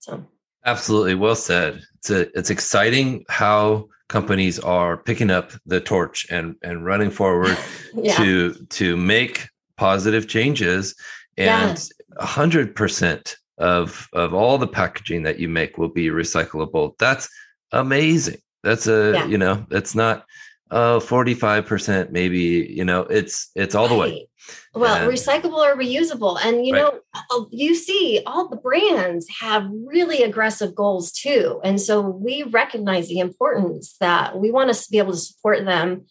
So 0.00 0.26
Absolutely, 0.64 1.14
well 1.14 1.36
said. 1.36 1.82
It's 1.96 2.10
a, 2.10 2.38
it's 2.38 2.50
exciting 2.50 3.24
how 3.28 3.88
companies 4.08 4.58
are 4.60 4.96
picking 4.96 5.30
up 5.30 5.52
the 5.66 5.80
torch 5.80 6.26
and 6.30 6.56
and 6.62 6.84
running 6.84 7.10
forward 7.10 7.56
yeah. 7.94 8.16
to 8.16 8.54
to 8.70 8.96
make 8.96 9.48
positive 9.76 10.28
changes 10.28 10.94
and 11.36 11.88
a 12.18 12.26
hundred 12.26 12.76
percent 12.76 13.36
of 13.58 14.08
of 14.12 14.34
all 14.34 14.58
the 14.58 14.68
packaging 14.68 15.22
that 15.22 15.38
you 15.38 15.48
make 15.48 15.78
will 15.78 15.88
be 15.88 16.08
recyclable 16.08 16.92
that's 16.98 17.28
amazing 17.72 18.36
that's 18.62 18.86
a 18.86 19.12
yeah. 19.14 19.26
you 19.26 19.38
know 19.38 19.64
that's 19.70 19.94
not 19.94 20.24
uh 20.70 20.98
45% 20.98 22.10
maybe 22.10 22.38
you 22.70 22.84
know 22.84 23.02
it's 23.02 23.50
it's 23.54 23.74
all 23.74 23.88
the 23.88 23.94
way. 23.94 24.28
Well 24.74 24.96
and, 24.96 25.10
recyclable 25.10 25.58
or 25.58 25.76
reusable. 25.76 26.38
And 26.42 26.66
you 26.66 26.74
right. 26.74 26.80
know 26.80 27.00
uh, 27.14 27.44
you 27.50 27.74
see 27.74 28.22
all 28.26 28.48
the 28.48 28.56
brands 28.56 29.26
have 29.40 29.68
really 29.70 30.22
aggressive 30.22 30.74
goals 30.74 31.12
too. 31.12 31.60
And 31.64 31.80
so 31.80 32.00
we 32.00 32.42
recognize 32.44 33.08
the 33.08 33.18
importance 33.18 33.96
that 34.00 34.38
we 34.38 34.50
want 34.50 34.72
to 34.72 34.90
be 34.90 34.98
able 34.98 35.12
to 35.12 35.18
support 35.18 35.64
them 35.64 36.06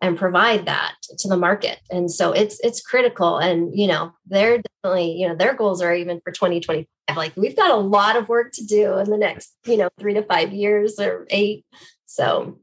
and 0.00 0.16
provide 0.16 0.66
that 0.66 0.94
to 1.18 1.28
the 1.28 1.36
market. 1.36 1.80
And 1.90 2.10
so 2.10 2.32
it's 2.32 2.60
it's 2.60 2.80
critical. 2.80 3.38
And 3.38 3.78
you 3.78 3.86
know 3.86 4.12
they're 4.26 4.62
definitely 4.62 5.12
you 5.12 5.28
know 5.28 5.34
their 5.34 5.54
goals 5.54 5.82
are 5.82 5.94
even 5.94 6.20
for 6.20 6.32
2025 6.32 6.86
like 7.16 7.32
we've 7.36 7.56
got 7.56 7.70
a 7.70 7.76
lot 7.76 8.16
of 8.16 8.28
work 8.28 8.52
to 8.52 8.64
do 8.64 8.98
in 8.98 9.10
the 9.10 9.16
next 9.16 9.54
you 9.66 9.76
know 9.76 9.88
three 9.98 10.14
to 10.14 10.22
five 10.22 10.52
years 10.52 10.98
or 10.98 11.26
eight. 11.30 11.64
So 12.06 12.58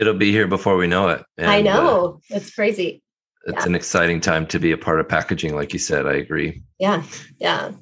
it'll 0.00 0.14
be 0.14 0.32
here 0.32 0.46
before 0.46 0.76
we 0.76 0.86
know 0.86 1.08
it 1.08 1.22
and, 1.38 1.50
i 1.50 1.60
uh, 1.60 1.62
know. 1.62 2.20
Uh, 2.30 2.36
it's 2.36 2.54
crazy. 2.54 3.02
it's 3.46 3.60
yeah. 3.60 3.66
an 3.66 3.74
exciting 3.74 4.20
time 4.20 4.46
to 4.46 4.58
be 4.58 4.72
a 4.72 4.78
part 4.78 4.98
of 5.00 5.08
packaging 5.08 5.54
like 5.54 5.72
you 5.72 5.78
said 5.78 6.06
i 6.06 6.14
agree. 6.14 6.62
Yeah 6.78 7.02
yeah. 7.38 7.72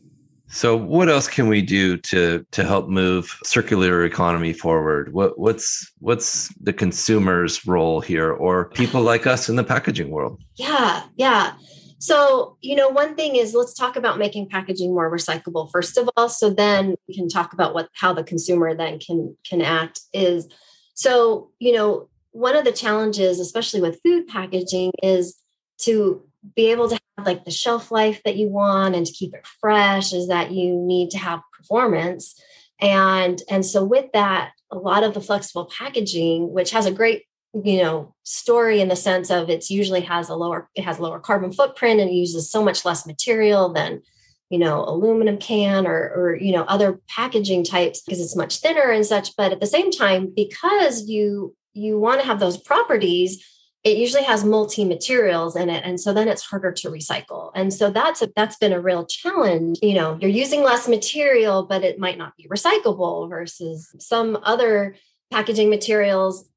So 0.50 0.76
what 0.76 1.10
else 1.10 1.28
can 1.28 1.48
we 1.48 1.60
do 1.60 1.98
to 1.98 2.44
to 2.52 2.64
help 2.64 2.88
move 2.88 3.38
circular 3.44 4.04
economy 4.04 4.54
forward? 4.54 5.12
What 5.12 5.38
what's 5.38 5.92
what's 5.98 6.48
the 6.60 6.72
consumer's 6.72 7.66
role 7.66 8.00
here 8.00 8.32
or 8.32 8.70
people 8.70 9.02
like 9.02 9.26
us 9.26 9.48
in 9.48 9.56
the 9.56 9.64
packaging 9.64 10.10
world? 10.10 10.40
Yeah 10.56 11.02
yeah. 11.16 11.52
So 11.98 12.56
you 12.62 12.76
know 12.76 12.88
one 12.88 13.14
thing 13.14 13.36
is 13.36 13.52
let's 13.52 13.74
talk 13.74 13.96
about 13.96 14.18
making 14.18 14.48
packaging 14.48 14.94
more 14.94 15.10
recyclable 15.12 15.70
first 15.70 15.98
of 15.98 16.08
all. 16.16 16.30
So 16.30 16.48
then 16.48 16.94
we 17.06 17.14
can 17.14 17.28
talk 17.28 17.52
about 17.52 17.74
what 17.74 17.90
how 17.92 18.14
the 18.14 18.24
consumer 18.24 18.74
then 18.74 18.98
can 19.00 19.36
can 19.46 19.60
act 19.60 20.00
is 20.14 20.48
so 20.98 21.50
you 21.60 21.72
know 21.72 22.08
one 22.32 22.56
of 22.56 22.64
the 22.64 22.72
challenges 22.72 23.38
especially 23.38 23.80
with 23.80 24.00
food 24.02 24.26
packaging 24.26 24.90
is 25.00 25.40
to 25.78 26.22
be 26.56 26.70
able 26.72 26.88
to 26.88 26.98
have 27.16 27.26
like 27.26 27.44
the 27.44 27.52
shelf 27.52 27.92
life 27.92 28.20
that 28.24 28.36
you 28.36 28.48
want 28.48 28.96
and 28.96 29.06
to 29.06 29.12
keep 29.12 29.32
it 29.32 29.46
fresh 29.60 30.12
is 30.12 30.28
that 30.28 30.50
you 30.50 30.74
need 30.74 31.10
to 31.10 31.18
have 31.18 31.40
performance. 31.56 32.40
And 32.80 33.40
and 33.48 33.64
so 33.64 33.84
with 33.84 34.06
that 34.12 34.52
a 34.70 34.76
lot 34.76 35.04
of 35.04 35.14
the 35.14 35.20
flexible 35.20 35.70
packaging 35.76 36.52
which 36.52 36.70
has 36.72 36.86
a 36.86 36.92
great 36.92 37.24
you 37.64 37.80
know 37.82 38.14
story 38.24 38.80
in 38.80 38.88
the 38.88 38.96
sense 38.96 39.30
of 39.30 39.50
it's 39.50 39.70
usually 39.70 40.02
has 40.02 40.28
a 40.28 40.36
lower 40.36 40.68
it 40.74 40.84
has 40.84 41.00
lower 41.00 41.18
carbon 41.18 41.52
footprint 41.52 42.00
and 42.00 42.14
uses 42.14 42.50
so 42.50 42.62
much 42.62 42.84
less 42.84 43.06
material 43.06 43.72
than 43.72 44.02
you 44.50 44.58
know 44.58 44.84
aluminum 44.84 45.38
can 45.38 45.86
or 45.86 46.10
or 46.14 46.36
you 46.36 46.52
know 46.52 46.64
other 46.64 47.00
packaging 47.08 47.64
types 47.64 48.00
because 48.02 48.20
it's 48.20 48.36
much 48.36 48.58
thinner 48.58 48.90
and 48.90 49.04
such. 49.04 49.36
But 49.36 49.52
at 49.52 49.60
the 49.60 49.66
same 49.66 49.90
time 49.90 50.32
because 50.34 51.08
you 51.08 51.54
you 51.74 51.98
want 51.98 52.20
to 52.20 52.26
have 52.26 52.40
those 52.40 52.56
properties 52.56 53.44
it 53.84 53.96
usually 53.96 54.24
has 54.24 54.44
multi 54.44 54.84
materials 54.84 55.54
in 55.54 55.70
it. 55.70 55.82
And 55.84 56.00
so 56.00 56.12
then 56.12 56.28
it's 56.28 56.42
harder 56.42 56.72
to 56.72 56.90
recycle. 56.90 57.52
And 57.54 57.72
so 57.72 57.90
that's 57.90 58.20
a, 58.20 58.28
that's 58.34 58.56
been 58.56 58.72
a 58.72 58.80
real 58.80 59.06
challenge. 59.06 59.78
You 59.82 59.94
know 59.94 60.18
you're 60.20 60.30
using 60.30 60.62
less 60.62 60.88
material 60.88 61.64
but 61.64 61.84
it 61.84 61.98
might 61.98 62.18
not 62.18 62.36
be 62.36 62.48
recyclable 62.48 63.28
versus 63.28 63.94
some 63.98 64.38
other 64.42 64.96
packaging 65.30 65.70
materials 65.70 66.48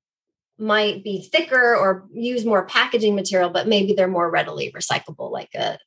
might 0.57 1.03
be 1.03 1.21
thicker 1.21 1.75
or 1.75 2.07
use 2.13 2.45
more 2.45 2.65
packaging 2.65 3.15
material 3.15 3.49
but 3.49 3.67
maybe 3.67 3.93
they're 3.93 4.07
more 4.07 4.29
readily 4.29 4.71
recyclable 4.71 5.31
like 5.31 5.53
a 5.55 5.77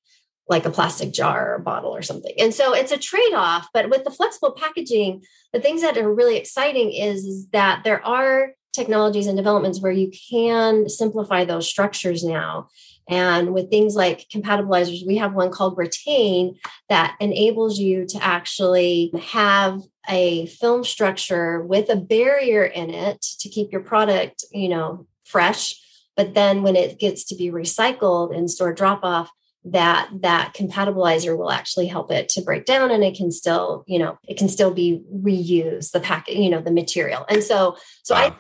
like 0.49 0.67
a 0.67 0.71
plastic 0.71 1.13
jar 1.13 1.55
or 1.55 1.59
bottle 1.59 1.95
or 1.95 2.03
something. 2.03 2.35
And 2.39 2.53
so 2.53 2.75
it's 2.75 2.93
a 2.93 2.99
trade-off, 2.99 3.69
but 3.73 3.89
with 3.89 4.05
the 4.05 4.11
flexible 4.11 4.53
packaging, 4.53 5.25
the 5.53 5.61
things 5.61 5.81
that 5.81 5.97
are 5.97 6.13
really 6.13 6.37
exciting 6.37 6.93
is, 6.93 7.47
that 7.53 7.83
there 7.85 8.05
are 8.05 8.53
technologies 8.75 9.27
and 9.27 9.37
developments 9.37 9.81
where 9.81 9.93
you 9.93 10.11
can 10.31 10.89
simplify 10.89 11.45
those 11.45 11.69
structures 11.69 12.25
now. 12.25 12.69
And 13.09 13.55
with 13.55 13.71
things 13.71 13.95
like 13.95 14.29
compatibilizers, 14.29 15.07
we 15.07 15.17
have 15.19 15.35
one 15.35 15.51
called 15.51 15.79
Retain 15.79 16.59
that 16.89 17.17
enables 17.21 17.79
you 17.79 18.07
to 18.07 18.23
actually 18.23 19.13
have 19.23 19.81
a 20.09 20.47
film 20.47 20.85
structure 20.85 21.63
with 21.63 21.89
a 21.89 21.97
barrier 21.97 22.65
in 22.65 22.91
it 22.91 23.23
to 23.41 23.49
keep 23.49 23.73
your 23.73 23.83
product, 23.83 24.45
you 24.53 24.69
know, 24.69 25.07
fresh. 25.25 25.81
But 26.17 26.35
then 26.35 26.63
when 26.63 26.77
it 26.77 26.99
gets 26.99 27.25
to 27.27 27.35
be 27.35 27.51
recycled 27.51 28.35
in 28.35 28.49
store 28.49 28.73
drop 28.73 29.01
off, 29.03 29.31
that 29.65 30.11
that 30.21 30.55
compatibilizer 30.55 31.37
will 31.37 31.51
actually 31.51 31.87
help 31.87 32.11
it 32.11 32.29
to 32.29 32.43
break 32.43 32.67
down 32.67 32.91
and 32.91 33.03
it 33.03 33.17
can 33.17 33.31
still 33.31 33.83
you 33.87 33.99
know 33.99 34.19
it 34.29 34.37
can 34.37 34.49
still 34.49 34.73
be 34.73 35.03
reused 35.13 35.93
the 35.93 36.01
packet 36.01 36.37
you 36.37 36.51
know 36.51 36.61
the 36.61 36.71
material 36.71 37.25
and 37.31 37.43
so 37.43 37.77
so 38.03 38.15
wow. 38.15 38.21
i 38.21 38.35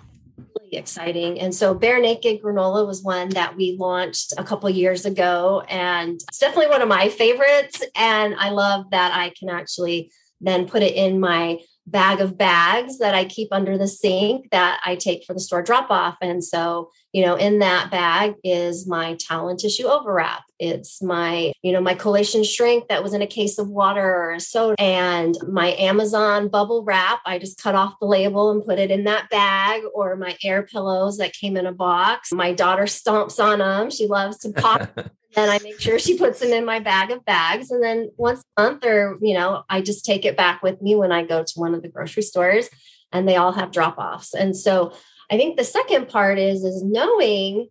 really 0.58 0.76
exciting 0.76 1.40
and 1.40 1.54
so 1.54 1.74
Bear 1.74 2.00
Naked 2.00 2.42
granola 2.42 2.86
was 2.86 3.02
one 3.02 3.30
that 3.30 3.56
we 3.56 3.76
launched 3.78 4.34
a 4.36 4.44
couple 4.44 4.68
years 4.68 5.06
ago 5.06 5.62
and 5.68 6.20
it's 6.28 6.38
definitely 6.38 6.70
one 6.70 6.82
of 6.82 6.88
my 6.88 7.08
favorites 7.08 7.82
and 7.94 8.34
i 8.34 8.50
love 8.50 8.90
that 8.90 9.16
i 9.16 9.32
can 9.38 9.48
actually 9.48 10.10
then 10.40 10.66
put 10.66 10.82
it 10.82 10.94
in 10.94 11.20
my 11.20 11.58
bag 11.86 12.20
of 12.20 12.38
bags 12.38 12.98
that 12.98 13.14
I 13.14 13.24
keep 13.24 13.48
under 13.52 13.76
the 13.76 13.86
sink 13.86 14.50
that 14.50 14.80
I 14.84 14.96
take 14.96 15.24
for 15.24 15.34
the 15.34 15.40
store 15.40 15.62
drop 15.62 15.90
off. 15.90 16.16
And 16.20 16.42
so, 16.42 16.90
you 17.12 17.24
know, 17.24 17.34
in 17.34 17.58
that 17.58 17.90
bag 17.90 18.34
is 18.42 18.86
my 18.86 19.16
towel 19.16 19.48
and 19.48 19.58
tissue 19.58 19.84
overwrap. 19.84 20.42
It's 20.64 21.02
my, 21.02 21.52
you 21.62 21.72
know, 21.72 21.80
my 21.80 21.94
collation 21.94 22.42
shrink 22.44 22.88
that 22.88 23.02
was 23.02 23.14
in 23.14 23.22
a 23.22 23.26
case 23.26 23.58
of 23.58 23.68
water 23.68 24.04
or 24.04 24.32
a 24.32 24.40
soda 24.40 24.80
and 24.80 25.36
my 25.46 25.74
Amazon 25.78 26.48
bubble 26.48 26.84
wrap. 26.84 27.20
I 27.26 27.38
just 27.38 27.62
cut 27.62 27.74
off 27.74 27.94
the 28.00 28.06
label 28.06 28.50
and 28.50 28.64
put 28.64 28.78
it 28.78 28.90
in 28.90 29.04
that 29.04 29.30
bag 29.30 29.82
or 29.94 30.16
my 30.16 30.36
air 30.42 30.62
pillows 30.62 31.18
that 31.18 31.32
came 31.32 31.56
in 31.56 31.66
a 31.66 31.72
box. 31.72 32.32
My 32.32 32.52
daughter 32.52 32.84
stomps 32.84 33.42
on 33.42 33.58
them. 33.58 33.90
She 33.90 34.06
loves 34.06 34.38
to 34.38 34.52
pop 34.52 34.90
and 35.36 35.50
I 35.50 35.58
make 35.58 35.80
sure 35.80 35.98
she 35.98 36.16
puts 36.16 36.40
them 36.40 36.52
in 36.52 36.64
my 36.64 36.80
bag 36.80 37.10
of 37.10 37.24
bags. 37.24 37.70
And 37.70 37.82
then 37.82 38.10
once 38.16 38.42
a 38.56 38.62
month, 38.62 38.84
or, 38.84 39.18
you 39.20 39.34
know, 39.34 39.64
I 39.68 39.80
just 39.80 40.04
take 40.04 40.24
it 40.24 40.36
back 40.36 40.62
with 40.62 40.80
me 40.80 40.94
when 40.94 41.12
I 41.12 41.24
go 41.24 41.42
to 41.42 41.52
one 41.56 41.74
of 41.74 41.82
the 41.82 41.88
grocery 41.88 42.22
stores 42.22 42.68
and 43.12 43.28
they 43.28 43.36
all 43.36 43.52
have 43.52 43.72
drop 43.72 43.98
offs. 43.98 44.34
And 44.34 44.56
so 44.56 44.92
I 45.30 45.36
think 45.36 45.56
the 45.56 45.64
second 45.64 46.08
part 46.08 46.38
is, 46.38 46.64
is 46.64 46.82
knowing 46.82 47.68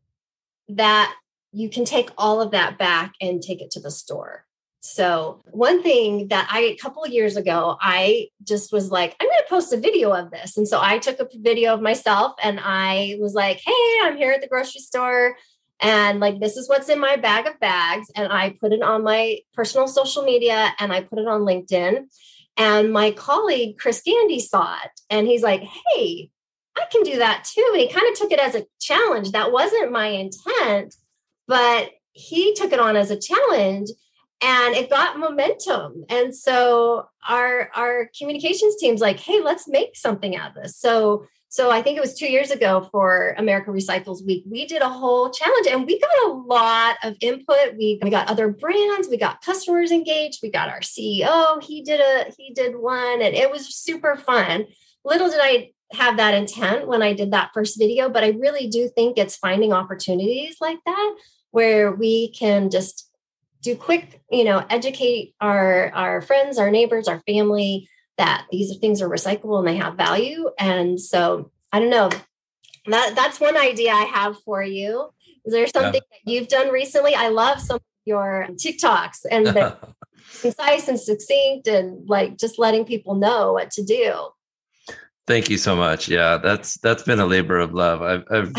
that 0.69 1.13
you 1.53 1.69
can 1.69 1.85
take 1.85 2.09
all 2.17 2.41
of 2.41 2.51
that 2.51 2.77
back 2.77 3.13
and 3.21 3.41
take 3.41 3.61
it 3.61 3.71
to 3.71 3.79
the 3.79 3.91
store. 3.91 4.45
So 4.81 5.41
one 5.51 5.81
thing 5.81 6.27
that 6.27 6.49
I 6.51 6.59
a 6.59 6.75
couple 6.75 7.03
of 7.03 7.11
years 7.11 7.37
ago, 7.37 7.77
I 7.79 8.27
just 8.43 8.73
was 8.73 8.91
like, 8.91 9.15
I'm 9.19 9.27
going 9.27 9.39
to 9.39 9.49
post 9.49 9.71
a 9.71 9.77
video 9.77 10.11
of 10.11 10.29
this. 10.31 10.57
And 10.57 10.67
so 10.67 10.79
I 10.81 10.97
took 10.97 11.19
a 11.19 11.27
video 11.33 11.73
of 11.73 11.81
myself 11.81 12.33
and 12.43 12.59
I 12.61 13.15
was 13.19 13.33
like, 13.33 13.61
hey, 13.65 13.99
I'm 14.03 14.17
here 14.17 14.33
at 14.33 14.41
the 14.41 14.47
grocery 14.47 14.81
store 14.81 15.37
and 15.79 16.19
like 16.19 16.39
this 16.39 16.57
is 16.57 16.67
what's 16.69 16.89
in 16.89 16.99
my 16.99 17.15
bag 17.15 17.47
of 17.47 17.59
bags 17.59 18.07
and 18.15 18.31
i 18.31 18.55
put 18.61 18.71
it 18.71 18.83
on 18.83 19.03
my 19.03 19.39
personal 19.55 19.87
social 19.87 20.23
media 20.23 20.71
and 20.79 20.93
i 20.93 21.01
put 21.01 21.17
it 21.17 21.27
on 21.27 21.41
linkedin 21.41 22.05
And 22.57 22.93
my 22.93 23.11
colleague, 23.11 23.77
Chris 23.79 24.01
Gandy, 24.05 24.39
saw 24.39 24.75
it 24.83 24.91
and 25.09 25.27
he's 25.27 25.41
like, 25.41 25.61
hey, 25.63 26.29
I 26.77 26.85
can 26.91 27.03
do 27.03 27.17
that 27.17 27.43
too. 27.43 27.67
And 27.71 27.81
he 27.81 27.87
kind 27.87 28.07
of 28.09 28.17
took 28.17 28.31
it 28.31 28.39
as 28.39 28.55
a 28.55 28.65
challenge. 28.79 29.31
That 29.31 29.51
wasn't 29.51 29.91
my 29.91 30.07
intent, 30.07 30.95
but 31.47 31.91
he 32.13 32.53
took 32.53 32.71
it 32.71 32.79
on 32.79 32.95
as 32.95 33.11
a 33.11 33.19
challenge 33.19 33.89
and 34.41 34.75
it 34.75 34.89
got 34.89 35.17
momentum. 35.17 36.03
And 36.09 36.35
so 36.35 37.07
our 37.27 37.69
our 37.75 38.09
communications 38.17 38.75
team's 38.75 39.01
like, 39.01 39.19
hey, 39.19 39.41
let's 39.41 39.67
make 39.67 39.95
something 39.95 40.35
out 40.35 40.55
of 40.55 40.63
this. 40.63 40.77
So 40.77 41.25
so 41.53 41.69
I 41.69 41.83
think 41.83 41.97
it 41.97 42.01
was 42.01 42.15
two 42.15 42.31
years 42.31 42.49
ago 42.49 42.89
for 42.91 43.35
America 43.37 43.69
Recycles 43.69 44.25
Week. 44.25 44.43
We 44.49 44.65
did 44.65 44.81
a 44.81 44.89
whole 44.89 45.29
challenge 45.29 45.67
and 45.67 45.85
we 45.85 45.99
got 45.99 46.25
a 46.25 46.33
lot 46.33 46.95
of 47.03 47.15
input. 47.21 47.77
We, 47.77 47.99
we 48.01 48.09
got 48.09 48.27
other 48.27 48.47
brands, 48.49 49.07
we 49.07 49.17
got 49.17 49.43
customers 49.43 49.91
engaged, 49.91 50.39
we 50.41 50.49
got 50.49 50.69
our 50.69 50.79
CEO. 50.79 51.63
He 51.63 51.83
did 51.83 51.99
a 51.99 52.31
he 52.37 52.53
did 52.53 52.75
one 52.75 53.21
and 53.21 53.35
it 53.35 53.51
was 53.51 53.75
super 53.75 54.15
fun. 54.15 54.65
Little 55.05 55.29
did 55.29 55.39
I 55.41 55.73
have 55.93 56.17
that 56.17 56.33
intent 56.33 56.87
when 56.87 57.01
I 57.01 57.13
did 57.13 57.31
that 57.31 57.51
first 57.53 57.77
video, 57.77 58.09
but 58.09 58.23
I 58.23 58.29
really 58.29 58.67
do 58.67 58.89
think 58.89 59.17
it's 59.17 59.37
finding 59.37 59.73
opportunities 59.73 60.57
like 60.59 60.79
that 60.85 61.15
where 61.51 61.91
we 61.91 62.31
can 62.31 62.69
just 62.69 63.09
do 63.61 63.75
quick, 63.75 64.21
you 64.29 64.43
know, 64.43 64.65
educate 64.69 65.35
our 65.39 65.91
our 65.93 66.21
friends, 66.21 66.57
our 66.57 66.71
neighbors, 66.71 67.07
our 67.07 67.21
family 67.27 67.87
that 68.17 68.45
these 68.51 68.75
things 68.77 69.01
are 69.01 69.09
recyclable 69.09 69.59
and 69.59 69.67
they 69.67 69.77
have 69.77 69.95
value. 69.95 70.49
And 70.59 70.99
so 70.99 71.51
I 71.71 71.79
don't 71.79 71.89
know. 71.89 72.09
That 72.87 73.13
that's 73.15 73.39
one 73.39 73.57
idea 73.57 73.91
I 73.91 74.03
have 74.03 74.37
for 74.43 74.61
you. 74.61 75.09
Is 75.45 75.53
there 75.53 75.67
something 75.67 75.93
yeah. 75.93 76.17
that 76.25 76.31
you've 76.31 76.47
done 76.47 76.69
recently? 76.69 77.15
I 77.15 77.29
love 77.29 77.61
some 77.61 77.77
of 77.77 77.81
your 78.05 78.47
TikToks 78.51 79.25
and 79.31 79.47
the 79.47 79.77
concise 80.41 80.87
and 80.87 80.99
succinct 80.99 81.67
and 81.67 82.07
like 82.07 82.37
just 82.37 82.59
letting 82.59 82.85
people 82.85 83.15
know 83.15 83.53
what 83.53 83.71
to 83.71 83.83
do. 83.83 84.27
Thank 85.25 85.49
you 85.49 85.57
so 85.57 85.75
much. 85.75 86.09
Yeah, 86.09 86.37
that's 86.37 86.75
that's 86.79 87.03
been 87.03 87.19
a 87.19 87.25
labor 87.25 87.57
of 87.57 87.73
love. 87.73 88.01
I've, 88.01 88.25
I've 88.29 88.53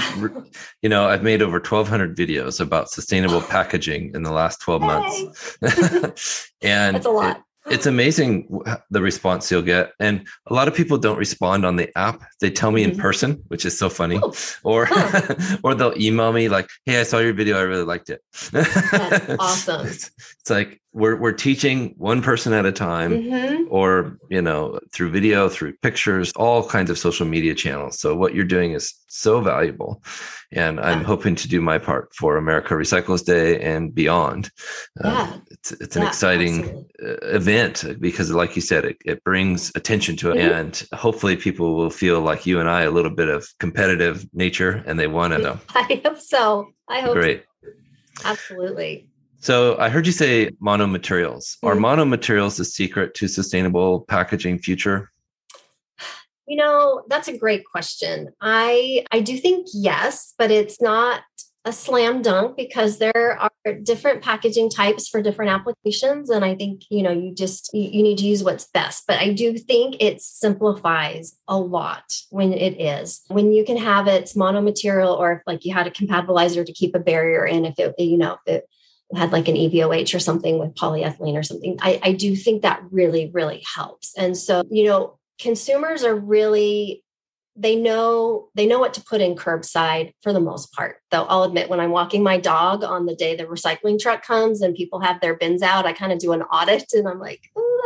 you 0.82 0.88
know, 0.88 1.06
I've 1.06 1.22
made 1.22 1.42
over 1.42 1.58
1,200 1.58 2.16
videos 2.16 2.60
about 2.60 2.90
sustainable 2.90 3.42
packaging 3.42 4.12
in 4.14 4.22
the 4.22 4.32
last 4.32 4.60
12 4.62 4.82
months, 4.82 5.58
and 6.62 6.96
that's 6.96 7.06
a 7.06 7.10
lot 7.10 7.42
it's 7.66 7.86
amazing 7.86 8.60
the 8.90 9.00
response 9.00 9.50
you'll 9.50 9.62
get 9.62 9.92
and 9.98 10.26
a 10.48 10.54
lot 10.54 10.68
of 10.68 10.74
people 10.74 10.98
don't 10.98 11.16
respond 11.16 11.64
on 11.64 11.76
the 11.76 11.90
app 11.96 12.22
they 12.40 12.50
tell 12.50 12.70
me 12.70 12.82
mm-hmm. 12.82 12.92
in 12.92 12.98
person 12.98 13.42
which 13.48 13.64
is 13.64 13.76
so 13.76 13.88
funny 13.88 14.18
oh. 14.22 14.34
or 14.64 14.86
huh. 14.88 15.56
or 15.62 15.74
they'll 15.74 15.96
email 15.98 16.32
me 16.32 16.48
like 16.48 16.68
hey 16.84 17.00
i 17.00 17.02
saw 17.02 17.18
your 17.18 17.32
video 17.32 17.58
i 17.58 17.62
really 17.62 17.84
liked 17.84 18.10
it 18.10 18.20
That's 18.52 19.30
awesome 19.38 19.86
it's, 19.86 20.10
it's, 20.40 20.50
like 20.50 20.80
we're, 20.94 21.16
we're 21.16 21.32
teaching 21.32 21.92
one 21.98 22.22
person 22.22 22.52
at 22.52 22.64
a 22.64 22.72
time 22.72 23.10
mm-hmm. 23.10 23.64
or 23.68 24.16
you 24.30 24.40
know 24.40 24.78
through 24.92 25.10
video 25.10 25.48
through 25.48 25.72
pictures 25.82 26.32
all 26.36 26.66
kinds 26.66 26.88
of 26.88 26.96
social 26.96 27.26
media 27.26 27.54
channels 27.54 27.98
so 27.98 28.14
what 28.14 28.34
you're 28.34 28.44
doing 28.44 28.72
is 28.72 28.94
so 29.08 29.40
valuable 29.40 30.02
and 30.52 30.80
i'm 30.80 31.02
hoping 31.02 31.34
to 31.34 31.48
do 31.48 31.60
my 31.60 31.78
part 31.78 32.14
for 32.14 32.36
america 32.36 32.74
recycles 32.74 33.24
day 33.24 33.60
and 33.60 33.94
beyond 33.94 34.50
uh, 35.04 35.08
yeah. 35.08 35.34
Uh, 35.34 35.38
it's, 35.50 35.72
it's 35.72 35.96
an 35.96 36.02
yeah, 36.02 36.08
exciting 36.08 36.86
absolutely. 37.00 37.34
event 37.34 37.84
because 38.00 38.30
like 38.30 38.54
you 38.54 38.62
said 38.62 38.84
it, 38.84 38.96
it 39.04 39.22
brings 39.24 39.72
attention 39.74 40.16
to 40.16 40.30
it 40.30 40.36
mm-hmm. 40.36 40.54
and 40.54 40.86
hopefully 40.94 41.36
people 41.36 41.74
will 41.74 41.90
feel 41.90 42.20
like 42.20 42.46
you 42.46 42.60
and 42.60 42.70
i 42.70 42.82
a 42.82 42.90
little 42.90 43.14
bit 43.14 43.28
of 43.28 43.48
competitive 43.58 44.26
nature 44.32 44.82
and 44.86 44.98
they 44.98 45.08
want 45.08 45.32
to 45.32 45.38
know 45.38 45.58
i 45.74 46.00
hope 46.04 46.18
so 46.18 46.68
i 46.88 47.00
hope 47.00 47.14
great 47.14 47.42
so. 48.20 48.28
absolutely 48.28 49.08
so 49.44 49.78
I 49.78 49.90
heard 49.90 50.06
you 50.06 50.12
say 50.12 50.50
monomaterials. 50.62 51.58
Mm-hmm. 51.58 51.66
Are 51.66 51.76
monomaterials 51.76 52.56
the 52.56 52.64
secret 52.64 53.14
to 53.14 53.28
sustainable 53.28 54.00
packaging 54.08 54.58
future? 54.58 55.10
You 56.46 56.56
know, 56.56 57.02
that's 57.08 57.28
a 57.28 57.36
great 57.36 57.64
question. 57.64 58.30
I 58.40 59.04
I 59.12 59.20
do 59.20 59.36
think 59.36 59.66
yes, 59.72 60.34
but 60.38 60.50
it's 60.50 60.80
not 60.80 61.22
a 61.66 61.72
slam 61.72 62.20
dunk 62.22 62.56
because 62.56 62.98
there 62.98 63.38
are 63.38 63.74
different 63.82 64.22
packaging 64.22 64.68
types 64.68 65.08
for 65.08 65.22
different 65.22 65.50
applications 65.50 66.28
and 66.28 66.44
i 66.44 66.54
think 66.54 66.82
you 66.90 67.02
know 67.02 67.10
you 67.10 67.34
just 67.34 67.70
you, 67.72 67.88
you, 67.90 68.02
need 68.02 68.18
to 68.18 68.26
use 68.26 68.44
what's 68.44 68.66
best 68.66 69.04
but 69.08 69.18
i 69.18 69.32
do 69.32 69.56
think 69.56 69.96
it 69.98 70.20
simplifies 70.20 71.38
a 71.48 71.58
lot 71.58 72.04
when 72.28 72.52
it 72.52 72.78
is 72.78 73.22
when 73.28 73.50
you 73.50 73.64
can 73.64 73.78
have 73.78 74.06
its 74.06 74.34
monomaterial 74.34 75.18
or 75.18 75.32
if 75.32 75.40
like 75.46 75.64
you 75.64 75.72
had 75.72 75.86
a 75.86 75.90
compatibilizer 75.90 76.66
to 76.66 76.72
keep 76.72 76.94
a 76.94 77.00
barrier 77.00 77.46
in 77.46 77.64
if 77.64 77.78
it 77.78 77.94
you 77.98 78.18
know 78.18 78.36
if 78.46 78.56
it 78.56 78.68
had 79.14 79.32
like 79.32 79.48
an 79.48 79.54
EVOH 79.54 80.14
or 80.14 80.18
something 80.18 80.58
with 80.58 80.74
polyethylene 80.74 81.36
or 81.36 81.42
something. 81.42 81.78
I, 81.80 82.00
I 82.02 82.12
do 82.12 82.34
think 82.34 82.62
that 82.62 82.82
really, 82.90 83.30
really 83.32 83.62
helps. 83.74 84.16
And 84.16 84.36
so, 84.36 84.64
you 84.70 84.84
know, 84.84 85.18
consumers 85.38 86.04
are 86.04 86.14
really 86.14 87.04
they 87.56 87.76
know 87.76 88.48
they 88.54 88.66
know 88.66 88.80
what 88.80 88.94
to 88.94 89.02
put 89.02 89.20
in 89.20 89.36
curbside 89.36 90.12
for 90.22 90.32
the 90.32 90.40
most 90.40 90.72
part 90.72 90.96
though 91.10 91.24
i'll 91.24 91.44
admit 91.44 91.68
when 91.68 91.80
i'm 91.80 91.90
walking 91.90 92.22
my 92.22 92.36
dog 92.36 92.82
on 92.82 93.06
the 93.06 93.14
day 93.14 93.36
the 93.36 93.44
recycling 93.44 93.98
truck 93.98 94.24
comes 94.24 94.60
and 94.60 94.74
people 94.74 95.00
have 95.00 95.20
their 95.20 95.36
bins 95.36 95.62
out 95.62 95.86
i 95.86 95.92
kind 95.92 96.12
of 96.12 96.18
do 96.18 96.32
an 96.32 96.42
audit 96.42 96.84
and 96.92 97.06
i'm 97.06 97.20
like 97.20 97.42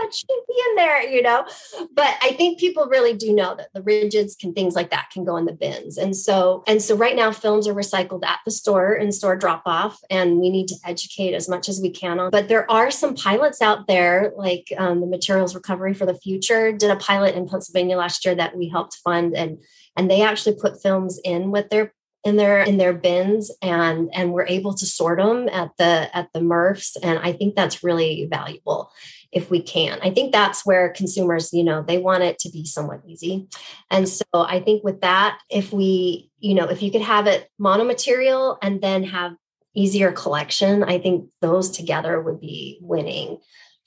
that 0.08 0.14
shouldn't 0.14 0.46
be 0.48 0.54
in 0.70 0.76
there 0.76 1.08
you 1.08 1.22
know? 1.22 1.44
But 1.92 2.16
i 2.22 2.32
think 2.32 2.58
people 2.58 2.86
really 2.86 3.14
do 3.14 3.34
know 3.34 3.54
that 3.56 3.68
the 3.74 3.82
rigids 3.82 4.38
can 4.38 4.52
things 4.52 4.74
like 4.74 4.90
that 4.90 5.10
can 5.12 5.24
go 5.24 5.36
in 5.36 5.44
the 5.44 5.52
bins. 5.52 5.98
And 5.98 6.16
so 6.16 6.64
and 6.66 6.82
so 6.82 6.96
right 6.96 7.16
now 7.16 7.32
films 7.32 7.66
are 7.68 7.74
recycled 7.74 8.24
at 8.24 8.40
the 8.44 8.50
store 8.50 8.94
in 8.94 9.12
store 9.12 9.36
drop 9.36 9.62
off 9.66 10.00
and 10.10 10.38
we 10.38 10.50
need 10.50 10.68
to 10.68 10.76
educate 10.84 11.34
as 11.34 11.48
much 11.48 11.68
as 11.68 11.80
we 11.80 11.90
can 11.90 12.18
on 12.18 12.30
but 12.30 12.48
there 12.48 12.70
are 12.70 12.90
some 12.90 13.14
pilots 13.14 13.60
out 13.60 13.86
there 13.86 14.32
like 14.36 14.72
um, 14.78 15.00
the 15.00 15.06
materials 15.06 15.54
recovery 15.54 15.94
for 15.94 16.06
the 16.06 16.14
future 16.14 16.72
did 16.72 16.90
a 16.90 16.96
pilot 16.96 17.34
in 17.34 17.48
pennsylvania 17.48 17.96
last 17.96 18.24
year 18.24 18.34
that 18.34 18.56
we 18.56 18.68
helped 18.68 18.96
fund 18.96 19.36
and 19.36 19.62
and 19.96 20.10
they 20.10 20.22
actually 20.22 20.54
put 20.54 20.80
films 20.80 21.18
in 21.24 21.50
with 21.50 21.68
their 21.70 21.92
in 22.28 22.36
their 22.36 22.60
in 22.60 22.76
their 22.76 22.92
bins 22.92 23.50
and 23.62 24.10
and 24.14 24.32
we're 24.32 24.46
able 24.46 24.74
to 24.74 24.86
sort 24.86 25.18
them 25.18 25.48
at 25.48 25.70
the 25.78 26.16
at 26.16 26.28
the 26.32 26.40
MRFs 26.40 26.96
and 27.02 27.18
I 27.18 27.32
think 27.32 27.56
that's 27.56 27.82
really 27.82 28.28
valuable 28.30 28.92
if 29.32 29.50
we 29.50 29.60
can. 29.60 29.98
I 30.02 30.10
think 30.10 30.32
that's 30.32 30.64
where 30.64 30.90
consumers, 30.90 31.52
you 31.52 31.64
know, 31.64 31.82
they 31.82 31.98
want 31.98 32.22
it 32.22 32.38
to 32.40 32.50
be 32.50 32.64
somewhat 32.64 33.02
easy. 33.06 33.48
And 33.90 34.08
so 34.08 34.24
I 34.34 34.60
think 34.60 34.84
with 34.84 35.02
that 35.02 35.38
if 35.50 35.72
we, 35.72 36.30
you 36.38 36.54
know, 36.54 36.64
if 36.64 36.82
you 36.82 36.90
could 36.90 37.02
have 37.02 37.26
it 37.26 37.50
monomaterial 37.60 38.56
and 38.62 38.80
then 38.80 39.04
have 39.04 39.32
easier 39.74 40.12
collection, 40.12 40.82
I 40.82 40.98
think 40.98 41.28
those 41.40 41.70
together 41.70 42.20
would 42.20 42.40
be 42.40 42.78
winning 42.80 43.38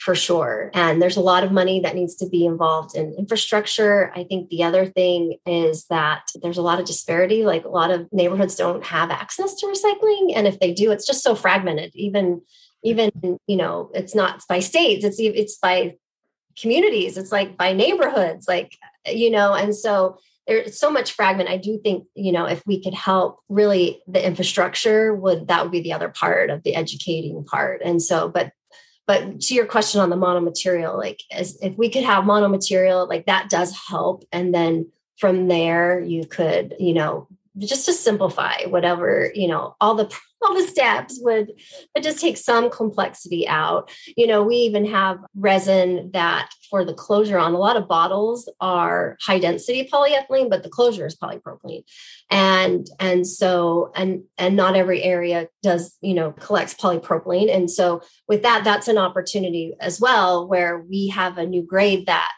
for 0.02 0.16
sure. 0.16 0.72
And 0.74 1.00
there's 1.00 1.16
a 1.16 1.22
lot 1.22 1.44
of 1.44 1.52
money 1.52 1.80
that 1.82 1.94
needs 1.94 2.16
to 2.16 2.28
be 2.28 2.44
involved 2.44 2.98
in 2.98 3.14
infrastructure. 3.20 4.12
I 4.16 4.24
think 4.24 4.50
the 4.50 4.64
other 4.64 4.88
thing 4.88 5.38
is 5.46 5.86
that 5.92 6.24
there's 6.42 6.58
a 6.58 6.64
lot 6.64 6.80
of 6.80 6.88
disparity. 6.88 7.46
Like 7.46 7.66
a 7.66 7.70
lot 7.70 7.92
of 7.92 8.12
neighborhoods 8.12 8.56
don't 8.56 8.84
have 8.84 9.12
access 9.12 9.54
to 9.56 9.68
recycling. 9.68 10.32
And 10.36 10.48
if 10.48 10.60
they 10.60 10.74
do, 10.74 10.90
it's 10.90 11.06
just 11.06 11.24
so 11.24 11.36
fragmented. 11.36 11.92
Even, 11.94 12.42
even, 12.84 13.12
you 13.46 13.56
know, 13.56 13.92
it's 13.94 14.16
not 14.16 14.42
by 14.50 14.60
states, 14.60 15.06
it's 15.06 15.20
it's 15.20 15.58
by 15.58 15.98
communities, 16.60 17.16
it's 17.16 17.32
like 17.32 17.56
by 17.56 17.72
neighborhoods, 17.72 18.48
like, 18.48 18.76
you 19.06 19.30
know, 19.30 19.54
and 19.54 19.76
so 19.76 20.18
there's 20.48 20.80
so 20.80 20.90
much 20.90 21.12
fragment 21.12 21.48
i 21.48 21.56
do 21.56 21.80
think 21.84 22.08
you 22.16 22.32
know 22.32 22.46
if 22.46 22.66
we 22.66 22.84
could 22.84 22.96
help 22.96 23.40
really 23.48 24.02
the 24.08 24.26
infrastructure 24.26 25.14
would 25.14 25.48
that 25.48 25.62
would 25.62 25.72
be 25.72 25.82
the 25.82 25.94
other 25.94 26.10
part 26.10 26.50
of 26.50 26.64
the 26.64 26.74
educating 26.74 27.46
part 27.46 27.80
and 27.86 28.02
so 28.02 28.28
but 28.28 28.52
but 29.08 29.42
to 29.42 29.54
your 29.54 29.66
question 29.66 30.02
on 30.02 30.10
the 30.10 30.16
monomaterial, 30.16 30.98
like 30.98 31.22
as 31.32 31.58
if 31.62 31.78
we 31.78 31.90
could 31.90 32.04
have 32.04 32.24
monomaterial, 32.24 33.08
like 33.08 33.26
that 33.26 33.50
does 33.50 33.76
help. 33.90 34.24
And 34.32 34.54
then 34.54 34.92
from 35.18 35.48
there, 35.48 36.00
you 36.00 36.26
could, 36.26 36.76
you 36.80 36.94
know, 36.94 37.28
just 37.58 37.86
to 37.86 37.94
simplify 37.94 38.64
whatever, 38.68 39.32
you 39.34 39.48
know, 39.48 39.76
all 39.82 39.96
the 39.96 40.14
all 40.44 40.56
the 40.56 40.68
steps 40.68 41.20
would 41.22 41.52
but 41.94 42.02
just 42.02 42.20
take 42.20 42.36
some 42.36 42.72
complexity 42.72 43.48
out. 43.48 43.92
You 44.18 44.26
know, 44.26 44.42
we 44.42 44.56
even 44.56 44.88
have 44.88 45.20
resin 45.36 46.10
that 46.14 46.50
for 46.68 46.84
the 46.84 46.96
closure 46.96 47.38
on 47.38 47.54
a 47.54 47.60
lot 47.60 47.78
of 47.78 47.88
bottles 47.88 48.50
are 48.60 49.18
high 49.22 49.38
density 49.38 49.88
polyethylene, 49.88 50.50
but 50.50 50.64
the 50.64 50.70
closure 50.70 51.06
is 51.06 51.16
polypropylene. 51.16 51.84
And 52.32 52.88
and 53.00 53.28
so 53.28 53.92
and 53.96 54.24
and 54.40 54.56
not 54.56 54.76
every 54.76 55.04
area 55.04 55.48
does, 55.62 55.96
you 56.02 56.16
know, 56.16 56.32
collects 56.32 56.74
polypropylene. 56.74 57.54
And 57.54 57.70
so 57.70 58.02
with 58.28 58.42
that, 58.42 58.64
that's 58.64 58.88
an 58.88 58.98
opportunity 58.98 59.76
as 59.80 60.02
well 60.02 60.48
where 60.48 60.80
we 60.80 61.10
have 61.10 61.38
a 61.38 61.46
new 61.46 61.62
grade 61.62 62.08
that 62.08 62.32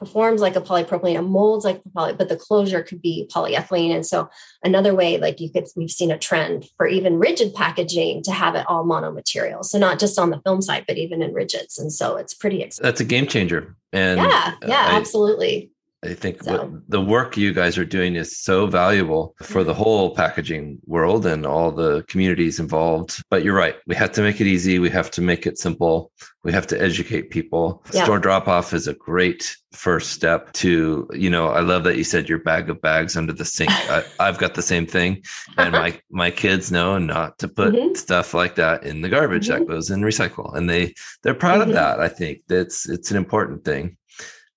performs 0.00 0.40
like 0.40 0.56
a 0.56 0.62
polypropylene, 0.62 1.16
it 1.16 1.22
molds 1.22 1.62
like 1.64 1.82
poly, 1.94 2.14
but 2.14 2.30
the 2.30 2.36
closure 2.36 2.82
could 2.82 3.02
be 3.02 3.28
polyethylene. 3.30 3.94
And 3.94 4.04
so 4.04 4.30
another 4.64 4.94
way, 4.94 5.18
like 5.18 5.40
you 5.40 5.50
could, 5.50 5.66
we've 5.76 5.90
seen 5.90 6.10
a 6.10 6.16
trend 6.16 6.66
for 6.78 6.86
even 6.86 7.18
rigid 7.18 7.54
packaging 7.54 8.22
to 8.22 8.32
have 8.32 8.54
it 8.54 8.64
all 8.66 8.86
monomaterial. 8.86 9.62
So 9.62 9.78
not 9.78 9.98
just 9.98 10.18
on 10.18 10.30
the 10.30 10.40
film 10.40 10.62
side, 10.62 10.86
but 10.88 10.96
even 10.96 11.20
in 11.22 11.34
rigids. 11.34 11.78
And 11.78 11.92
so 11.92 12.16
it's 12.16 12.32
pretty 12.32 12.62
exciting. 12.62 12.88
That's 12.88 13.02
a 13.02 13.04
game 13.04 13.26
changer. 13.26 13.76
And 13.92 14.18
yeah, 14.18 14.54
yeah, 14.66 14.86
I, 14.88 14.96
absolutely. 14.96 15.69
I 16.02 16.14
think 16.14 16.42
so. 16.42 16.52
what, 16.52 16.90
the 16.90 17.00
work 17.00 17.36
you 17.36 17.52
guys 17.52 17.76
are 17.76 17.84
doing 17.84 18.14
is 18.16 18.38
so 18.38 18.66
valuable 18.66 19.34
for 19.42 19.62
the 19.62 19.74
whole 19.74 20.14
packaging 20.14 20.78
world 20.86 21.26
and 21.26 21.44
all 21.44 21.70
the 21.70 22.04
communities 22.04 22.58
involved. 22.58 23.22
But 23.28 23.44
you're 23.44 23.56
right. 23.56 23.76
We 23.86 23.94
have 23.96 24.12
to 24.12 24.22
make 24.22 24.40
it 24.40 24.46
easy. 24.46 24.78
We 24.78 24.88
have 24.90 25.10
to 25.12 25.20
make 25.20 25.46
it 25.46 25.58
simple. 25.58 26.10
We 26.42 26.52
have 26.52 26.66
to 26.68 26.80
educate 26.80 27.28
people. 27.28 27.84
Yeah. 27.92 28.04
Store 28.04 28.18
drop 28.18 28.48
off 28.48 28.72
is 28.72 28.88
a 28.88 28.94
great 28.94 29.54
first 29.72 30.12
step 30.12 30.54
to, 30.54 31.06
you 31.12 31.28
know, 31.28 31.48
I 31.48 31.60
love 31.60 31.84
that 31.84 31.98
you 31.98 32.04
said 32.04 32.30
your 32.30 32.38
bag 32.38 32.70
of 32.70 32.80
bags 32.80 33.14
under 33.14 33.34
the 33.34 33.44
sink. 33.44 33.70
I, 33.70 34.02
have 34.20 34.38
got 34.38 34.54
the 34.54 34.62
same 34.62 34.86
thing. 34.86 35.22
And 35.58 35.72
my, 35.72 36.00
my 36.10 36.30
kids 36.30 36.72
know 36.72 36.96
not 36.96 37.38
to 37.40 37.48
put 37.48 37.74
mm-hmm. 37.74 37.94
stuff 37.94 38.32
like 38.32 38.54
that 38.54 38.84
in 38.84 39.02
the 39.02 39.10
garbage 39.10 39.48
mm-hmm. 39.48 39.64
that 39.64 39.68
goes 39.68 39.90
in 39.90 40.00
recycle. 40.00 40.56
And 40.56 40.68
they, 40.68 40.94
they're 41.22 41.34
proud 41.34 41.60
mm-hmm. 41.60 41.70
of 41.70 41.74
that. 41.74 42.00
I 42.00 42.08
think 42.08 42.40
that's, 42.48 42.88
it's 42.88 43.10
an 43.10 43.18
important 43.18 43.66
thing. 43.66 43.98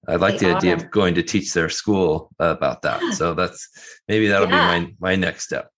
I 0.08 0.16
like 0.16 0.40
they 0.40 0.48
the 0.48 0.54
are. 0.54 0.58
idea 0.58 0.74
of 0.74 0.92
going 0.92 1.16
to 1.16 1.24
teach 1.24 1.54
their 1.54 1.70
school 1.70 2.30
about 2.40 2.82
that. 2.84 3.02
So 3.14 3.34
that's 3.34 3.70
maybe 4.08 4.28
that'll 4.28 4.50
yeah. 4.50 4.80
be 4.80 4.86
my 4.86 4.94
my 5.00 5.16
next 5.16 5.44
step. 5.44 5.70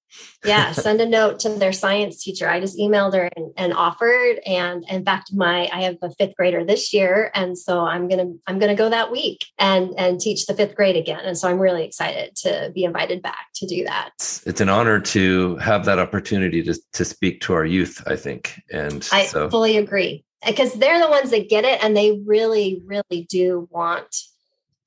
yeah, 0.46 0.72
send 0.86 1.02
a 1.02 1.06
note 1.06 1.40
to 1.40 1.50
their 1.50 1.74
science 1.74 2.24
teacher. 2.24 2.48
I 2.48 2.60
just 2.62 2.78
emailed 2.78 3.14
her 3.14 3.30
and, 3.36 3.52
and, 3.58 3.74
offered. 3.74 4.40
And 4.46 4.86
in 4.90 5.04
fact, 5.04 5.34
my 5.34 5.70
I 5.74 5.82
have 5.82 5.98
a 6.02 6.12
fifth 6.12 6.36
grader 6.38 6.64
this 6.64 6.94
year, 6.94 7.32
and 7.36 7.58
so 7.58 7.82
I'm 7.82 8.08
gonna 8.08 8.32
I'm 8.48 8.58
gonna 8.58 8.76
go 8.76 8.90
that 8.90 9.12
week 9.12 9.46
and 9.58 9.90
and 9.98 10.20
teach 10.20 10.46
the 10.46 10.54
fifth 10.54 10.76
grade 10.76 10.96
again. 10.96 11.22
And 11.26 11.38
so 11.38 11.50
I'm 11.50 11.60
really 11.60 11.84
excited 11.84 12.36
to 12.38 12.72
be 12.74 12.86
invited 12.86 13.22
back 13.22 13.48
to 13.56 13.68
do 13.68 13.84
that. 13.84 14.12
It's 14.46 14.62
an 14.62 14.70
honor 14.70 15.00
to 15.00 15.58
have 15.58 15.84
that 15.86 16.00
opportunity 16.00 16.64
to 16.64 16.74
to 16.94 17.04
speak 17.04 17.42
to 17.42 17.54
our 17.54 17.66
youth. 17.66 18.02
I 18.08 18.16
think, 18.16 18.62
and 18.72 19.08
I 19.12 19.26
so. 19.26 19.50
fully 19.50 19.78
agree 19.78 20.24
because 20.46 20.74
they're 20.74 21.00
the 21.00 21.10
ones 21.10 21.32
that 21.32 21.50
get 21.50 21.64
it 21.64 21.84
and 21.84 21.96
they 21.96 22.22
really 22.26 22.82
really 22.86 23.26
do 23.30 23.68
want 23.72 24.16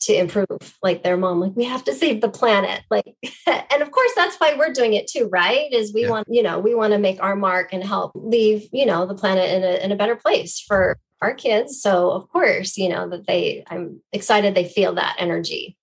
to 0.00 0.14
improve. 0.14 0.46
Like 0.82 1.02
their 1.02 1.16
mom 1.16 1.40
like 1.40 1.56
we 1.56 1.64
have 1.64 1.84
to 1.84 1.94
save 1.94 2.20
the 2.20 2.28
planet. 2.28 2.82
Like 2.90 3.16
and 3.46 3.82
of 3.82 3.90
course 3.90 4.12
that's 4.14 4.36
why 4.36 4.54
we're 4.56 4.72
doing 4.72 4.94
it 4.94 5.06
too 5.06 5.28
right? 5.30 5.72
Is 5.72 5.92
we 5.92 6.02
yeah. 6.02 6.10
want 6.10 6.28
you 6.30 6.42
know 6.42 6.58
we 6.58 6.74
want 6.74 6.92
to 6.92 6.98
make 6.98 7.22
our 7.22 7.36
mark 7.36 7.72
and 7.72 7.82
help 7.82 8.12
leave 8.14 8.68
you 8.72 8.86
know 8.86 9.06
the 9.06 9.14
planet 9.14 9.50
in 9.50 9.62
a, 9.64 9.84
in 9.84 9.92
a 9.92 9.96
better 9.96 10.16
place 10.16 10.60
for 10.60 10.98
our 11.20 11.34
kids. 11.34 11.80
So 11.80 12.10
of 12.10 12.28
course 12.28 12.76
you 12.76 12.88
know 12.88 13.08
that 13.08 13.26
they 13.26 13.64
i'm 13.70 14.00
excited 14.12 14.54
they 14.54 14.68
feel 14.68 14.94
that 14.94 15.16
energy. 15.18 15.76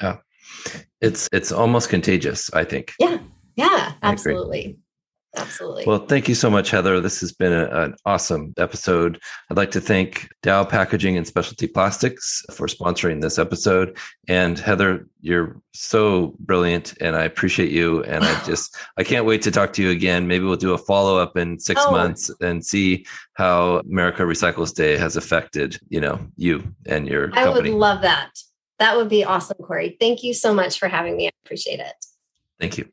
Yeah. 0.00 0.18
It's 1.00 1.28
it's 1.32 1.52
almost 1.52 1.88
contagious 1.88 2.52
i 2.54 2.64
think. 2.64 2.92
Yeah. 2.98 3.18
Yeah 3.56 3.92
absolutely 4.02 4.78
Absolutely. 5.36 5.84
Well, 5.86 6.06
thank 6.06 6.28
you 6.28 6.34
so 6.34 6.48
much, 6.48 6.70
Heather. 6.70 7.00
This 7.00 7.20
has 7.20 7.32
been 7.32 7.52
a, 7.52 7.66
an 7.66 7.96
awesome 8.06 8.54
episode. 8.56 9.20
I'd 9.50 9.56
like 9.56 9.70
to 9.72 9.80
thank 9.80 10.28
Dow 10.42 10.64
Packaging 10.64 11.16
and 11.16 11.26
Specialty 11.26 11.66
Plastics 11.66 12.44
for 12.52 12.66
sponsoring 12.66 13.20
this 13.20 13.38
episode. 13.38 13.98
And 14.28 14.58
Heather, 14.58 15.08
you're 15.20 15.60
so 15.72 16.36
brilliant, 16.38 16.94
and 17.00 17.16
I 17.16 17.24
appreciate 17.24 17.72
you. 17.72 18.04
And 18.04 18.24
I 18.24 18.44
just 18.46 18.76
I 18.96 19.02
can't 19.02 19.26
wait 19.26 19.42
to 19.42 19.50
talk 19.50 19.72
to 19.74 19.82
you 19.82 19.90
again. 19.90 20.28
Maybe 20.28 20.44
we'll 20.44 20.56
do 20.56 20.74
a 20.74 20.78
follow 20.78 21.18
up 21.18 21.36
in 21.36 21.58
six 21.58 21.80
oh. 21.84 21.90
months 21.90 22.30
and 22.40 22.64
see 22.64 23.04
how 23.34 23.78
America 23.78 24.22
Recycles 24.22 24.74
Day 24.74 24.96
has 24.96 25.16
affected 25.16 25.78
you 25.88 26.00
know 26.00 26.20
you 26.36 26.62
and 26.86 27.08
your. 27.08 27.30
I 27.32 27.44
company. 27.44 27.70
would 27.70 27.78
love 27.78 28.02
that. 28.02 28.30
That 28.78 28.96
would 28.96 29.08
be 29.08 29.24
awesome, 29.24 29.56
Cory. 29.58 29.96
Thank 29.98 30.22
you 30.22 30.34
so 30.34 30.54
much 30.54 30.78
for 30.78 30.88
having 30.88 31.16
me. 31.16 31.26
I 31.26 31.30
appreciate 31.44 31.80
it. 31.80 31.94
Thank 32.60 32.78
you. 32.78 32.88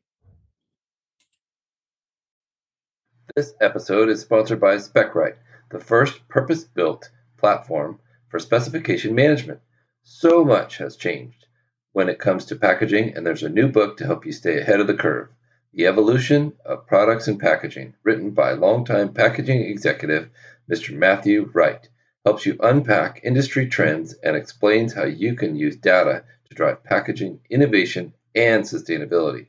This 3.34 3.54
episode 3.62 4.10
is 4.10 4.20
sponsored 4.20 4.60
by 4.60 4.76
Specright, 4.76 5.36
the 5.70 5.80
first 5.80 6.28
purpose 6.28 6.64
built 6.64 7.08
platform 7.38 7.98
for 8.28 8.38
specification 8.38 9.14
management. 9.14 9.60
So 10.02 10.44
much 10.44 10.76
has 10.76 10.96
changed 10.96 11.46
when 11.92 12.10
it 12.10 12.18
comes 12.18 12.44
to 12.46 12.56
packaging, 12.56 13.16
and 13.16 13.24
there's 13.24 13.42
a 13.42 13.48
new 13.48 13.68
book 13.68 13.96
to 13.96 14.04
help 14.04 14.26
you 14.26 14.32
stay 14.32 14.60
ahead 14.60 14.80
of 14.80 14.86
the 14.86 14.92
curve 14.92 15.28
The 15.72 15.86
Evolution 15.86 16.52
of 16.66 16.86
Products 16.86 17.26
and 17.26 17.40
Packaging, 17.40 17.94
written 18.02 18.32
by 18.32 18.52
longtime 18.52 19.14
packaging 19.14 19.62
executive 19.62 20.28
Mr. 20.70 20.94
Matthew 20.94 21.50
Wright. 21.54 21.88
Helps 22.26 22.44
you 22.44 22.58
unpack 22.60 23.22
industry 23.24 23.66
trends 23.66 24.12
and 24.12 24.36
explains 24.36 24.92
how 24.92 25.04
you 25.04 25.36
can 25.36 25.56
use 25.56 25.76
data 25.76 26.24
to 26.50 26.54
drive 26.54 26.84
packaging 26.84 27.40
innovation 27.48 28.12
and 28.34 28.64
sustainability. 28.64 29.46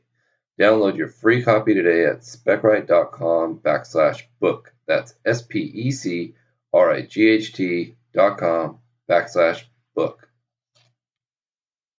Download 0.60 0.96
your 0.96 1.08
free 1.08 1.42
copy 1.42 1.74
today 1.74 2.06
at 2.06 2.20
specright.com 2.20 3.58
backslash 3.58 4.22
book. 4.40 4.72
That's 4.86 5.14
S 5.24 5.42
P 5.42 5.58
E 5.58 5.90
C 5.90 6.34
R 6.72 6.92
I 6.92 7.02
G 7.02 7.28
H 7.28 7.52
T 7.52 7.96
dot 8.12 8.38
com 8.38 8.78
backslash 9.10 9.64
book. 9.94 10.28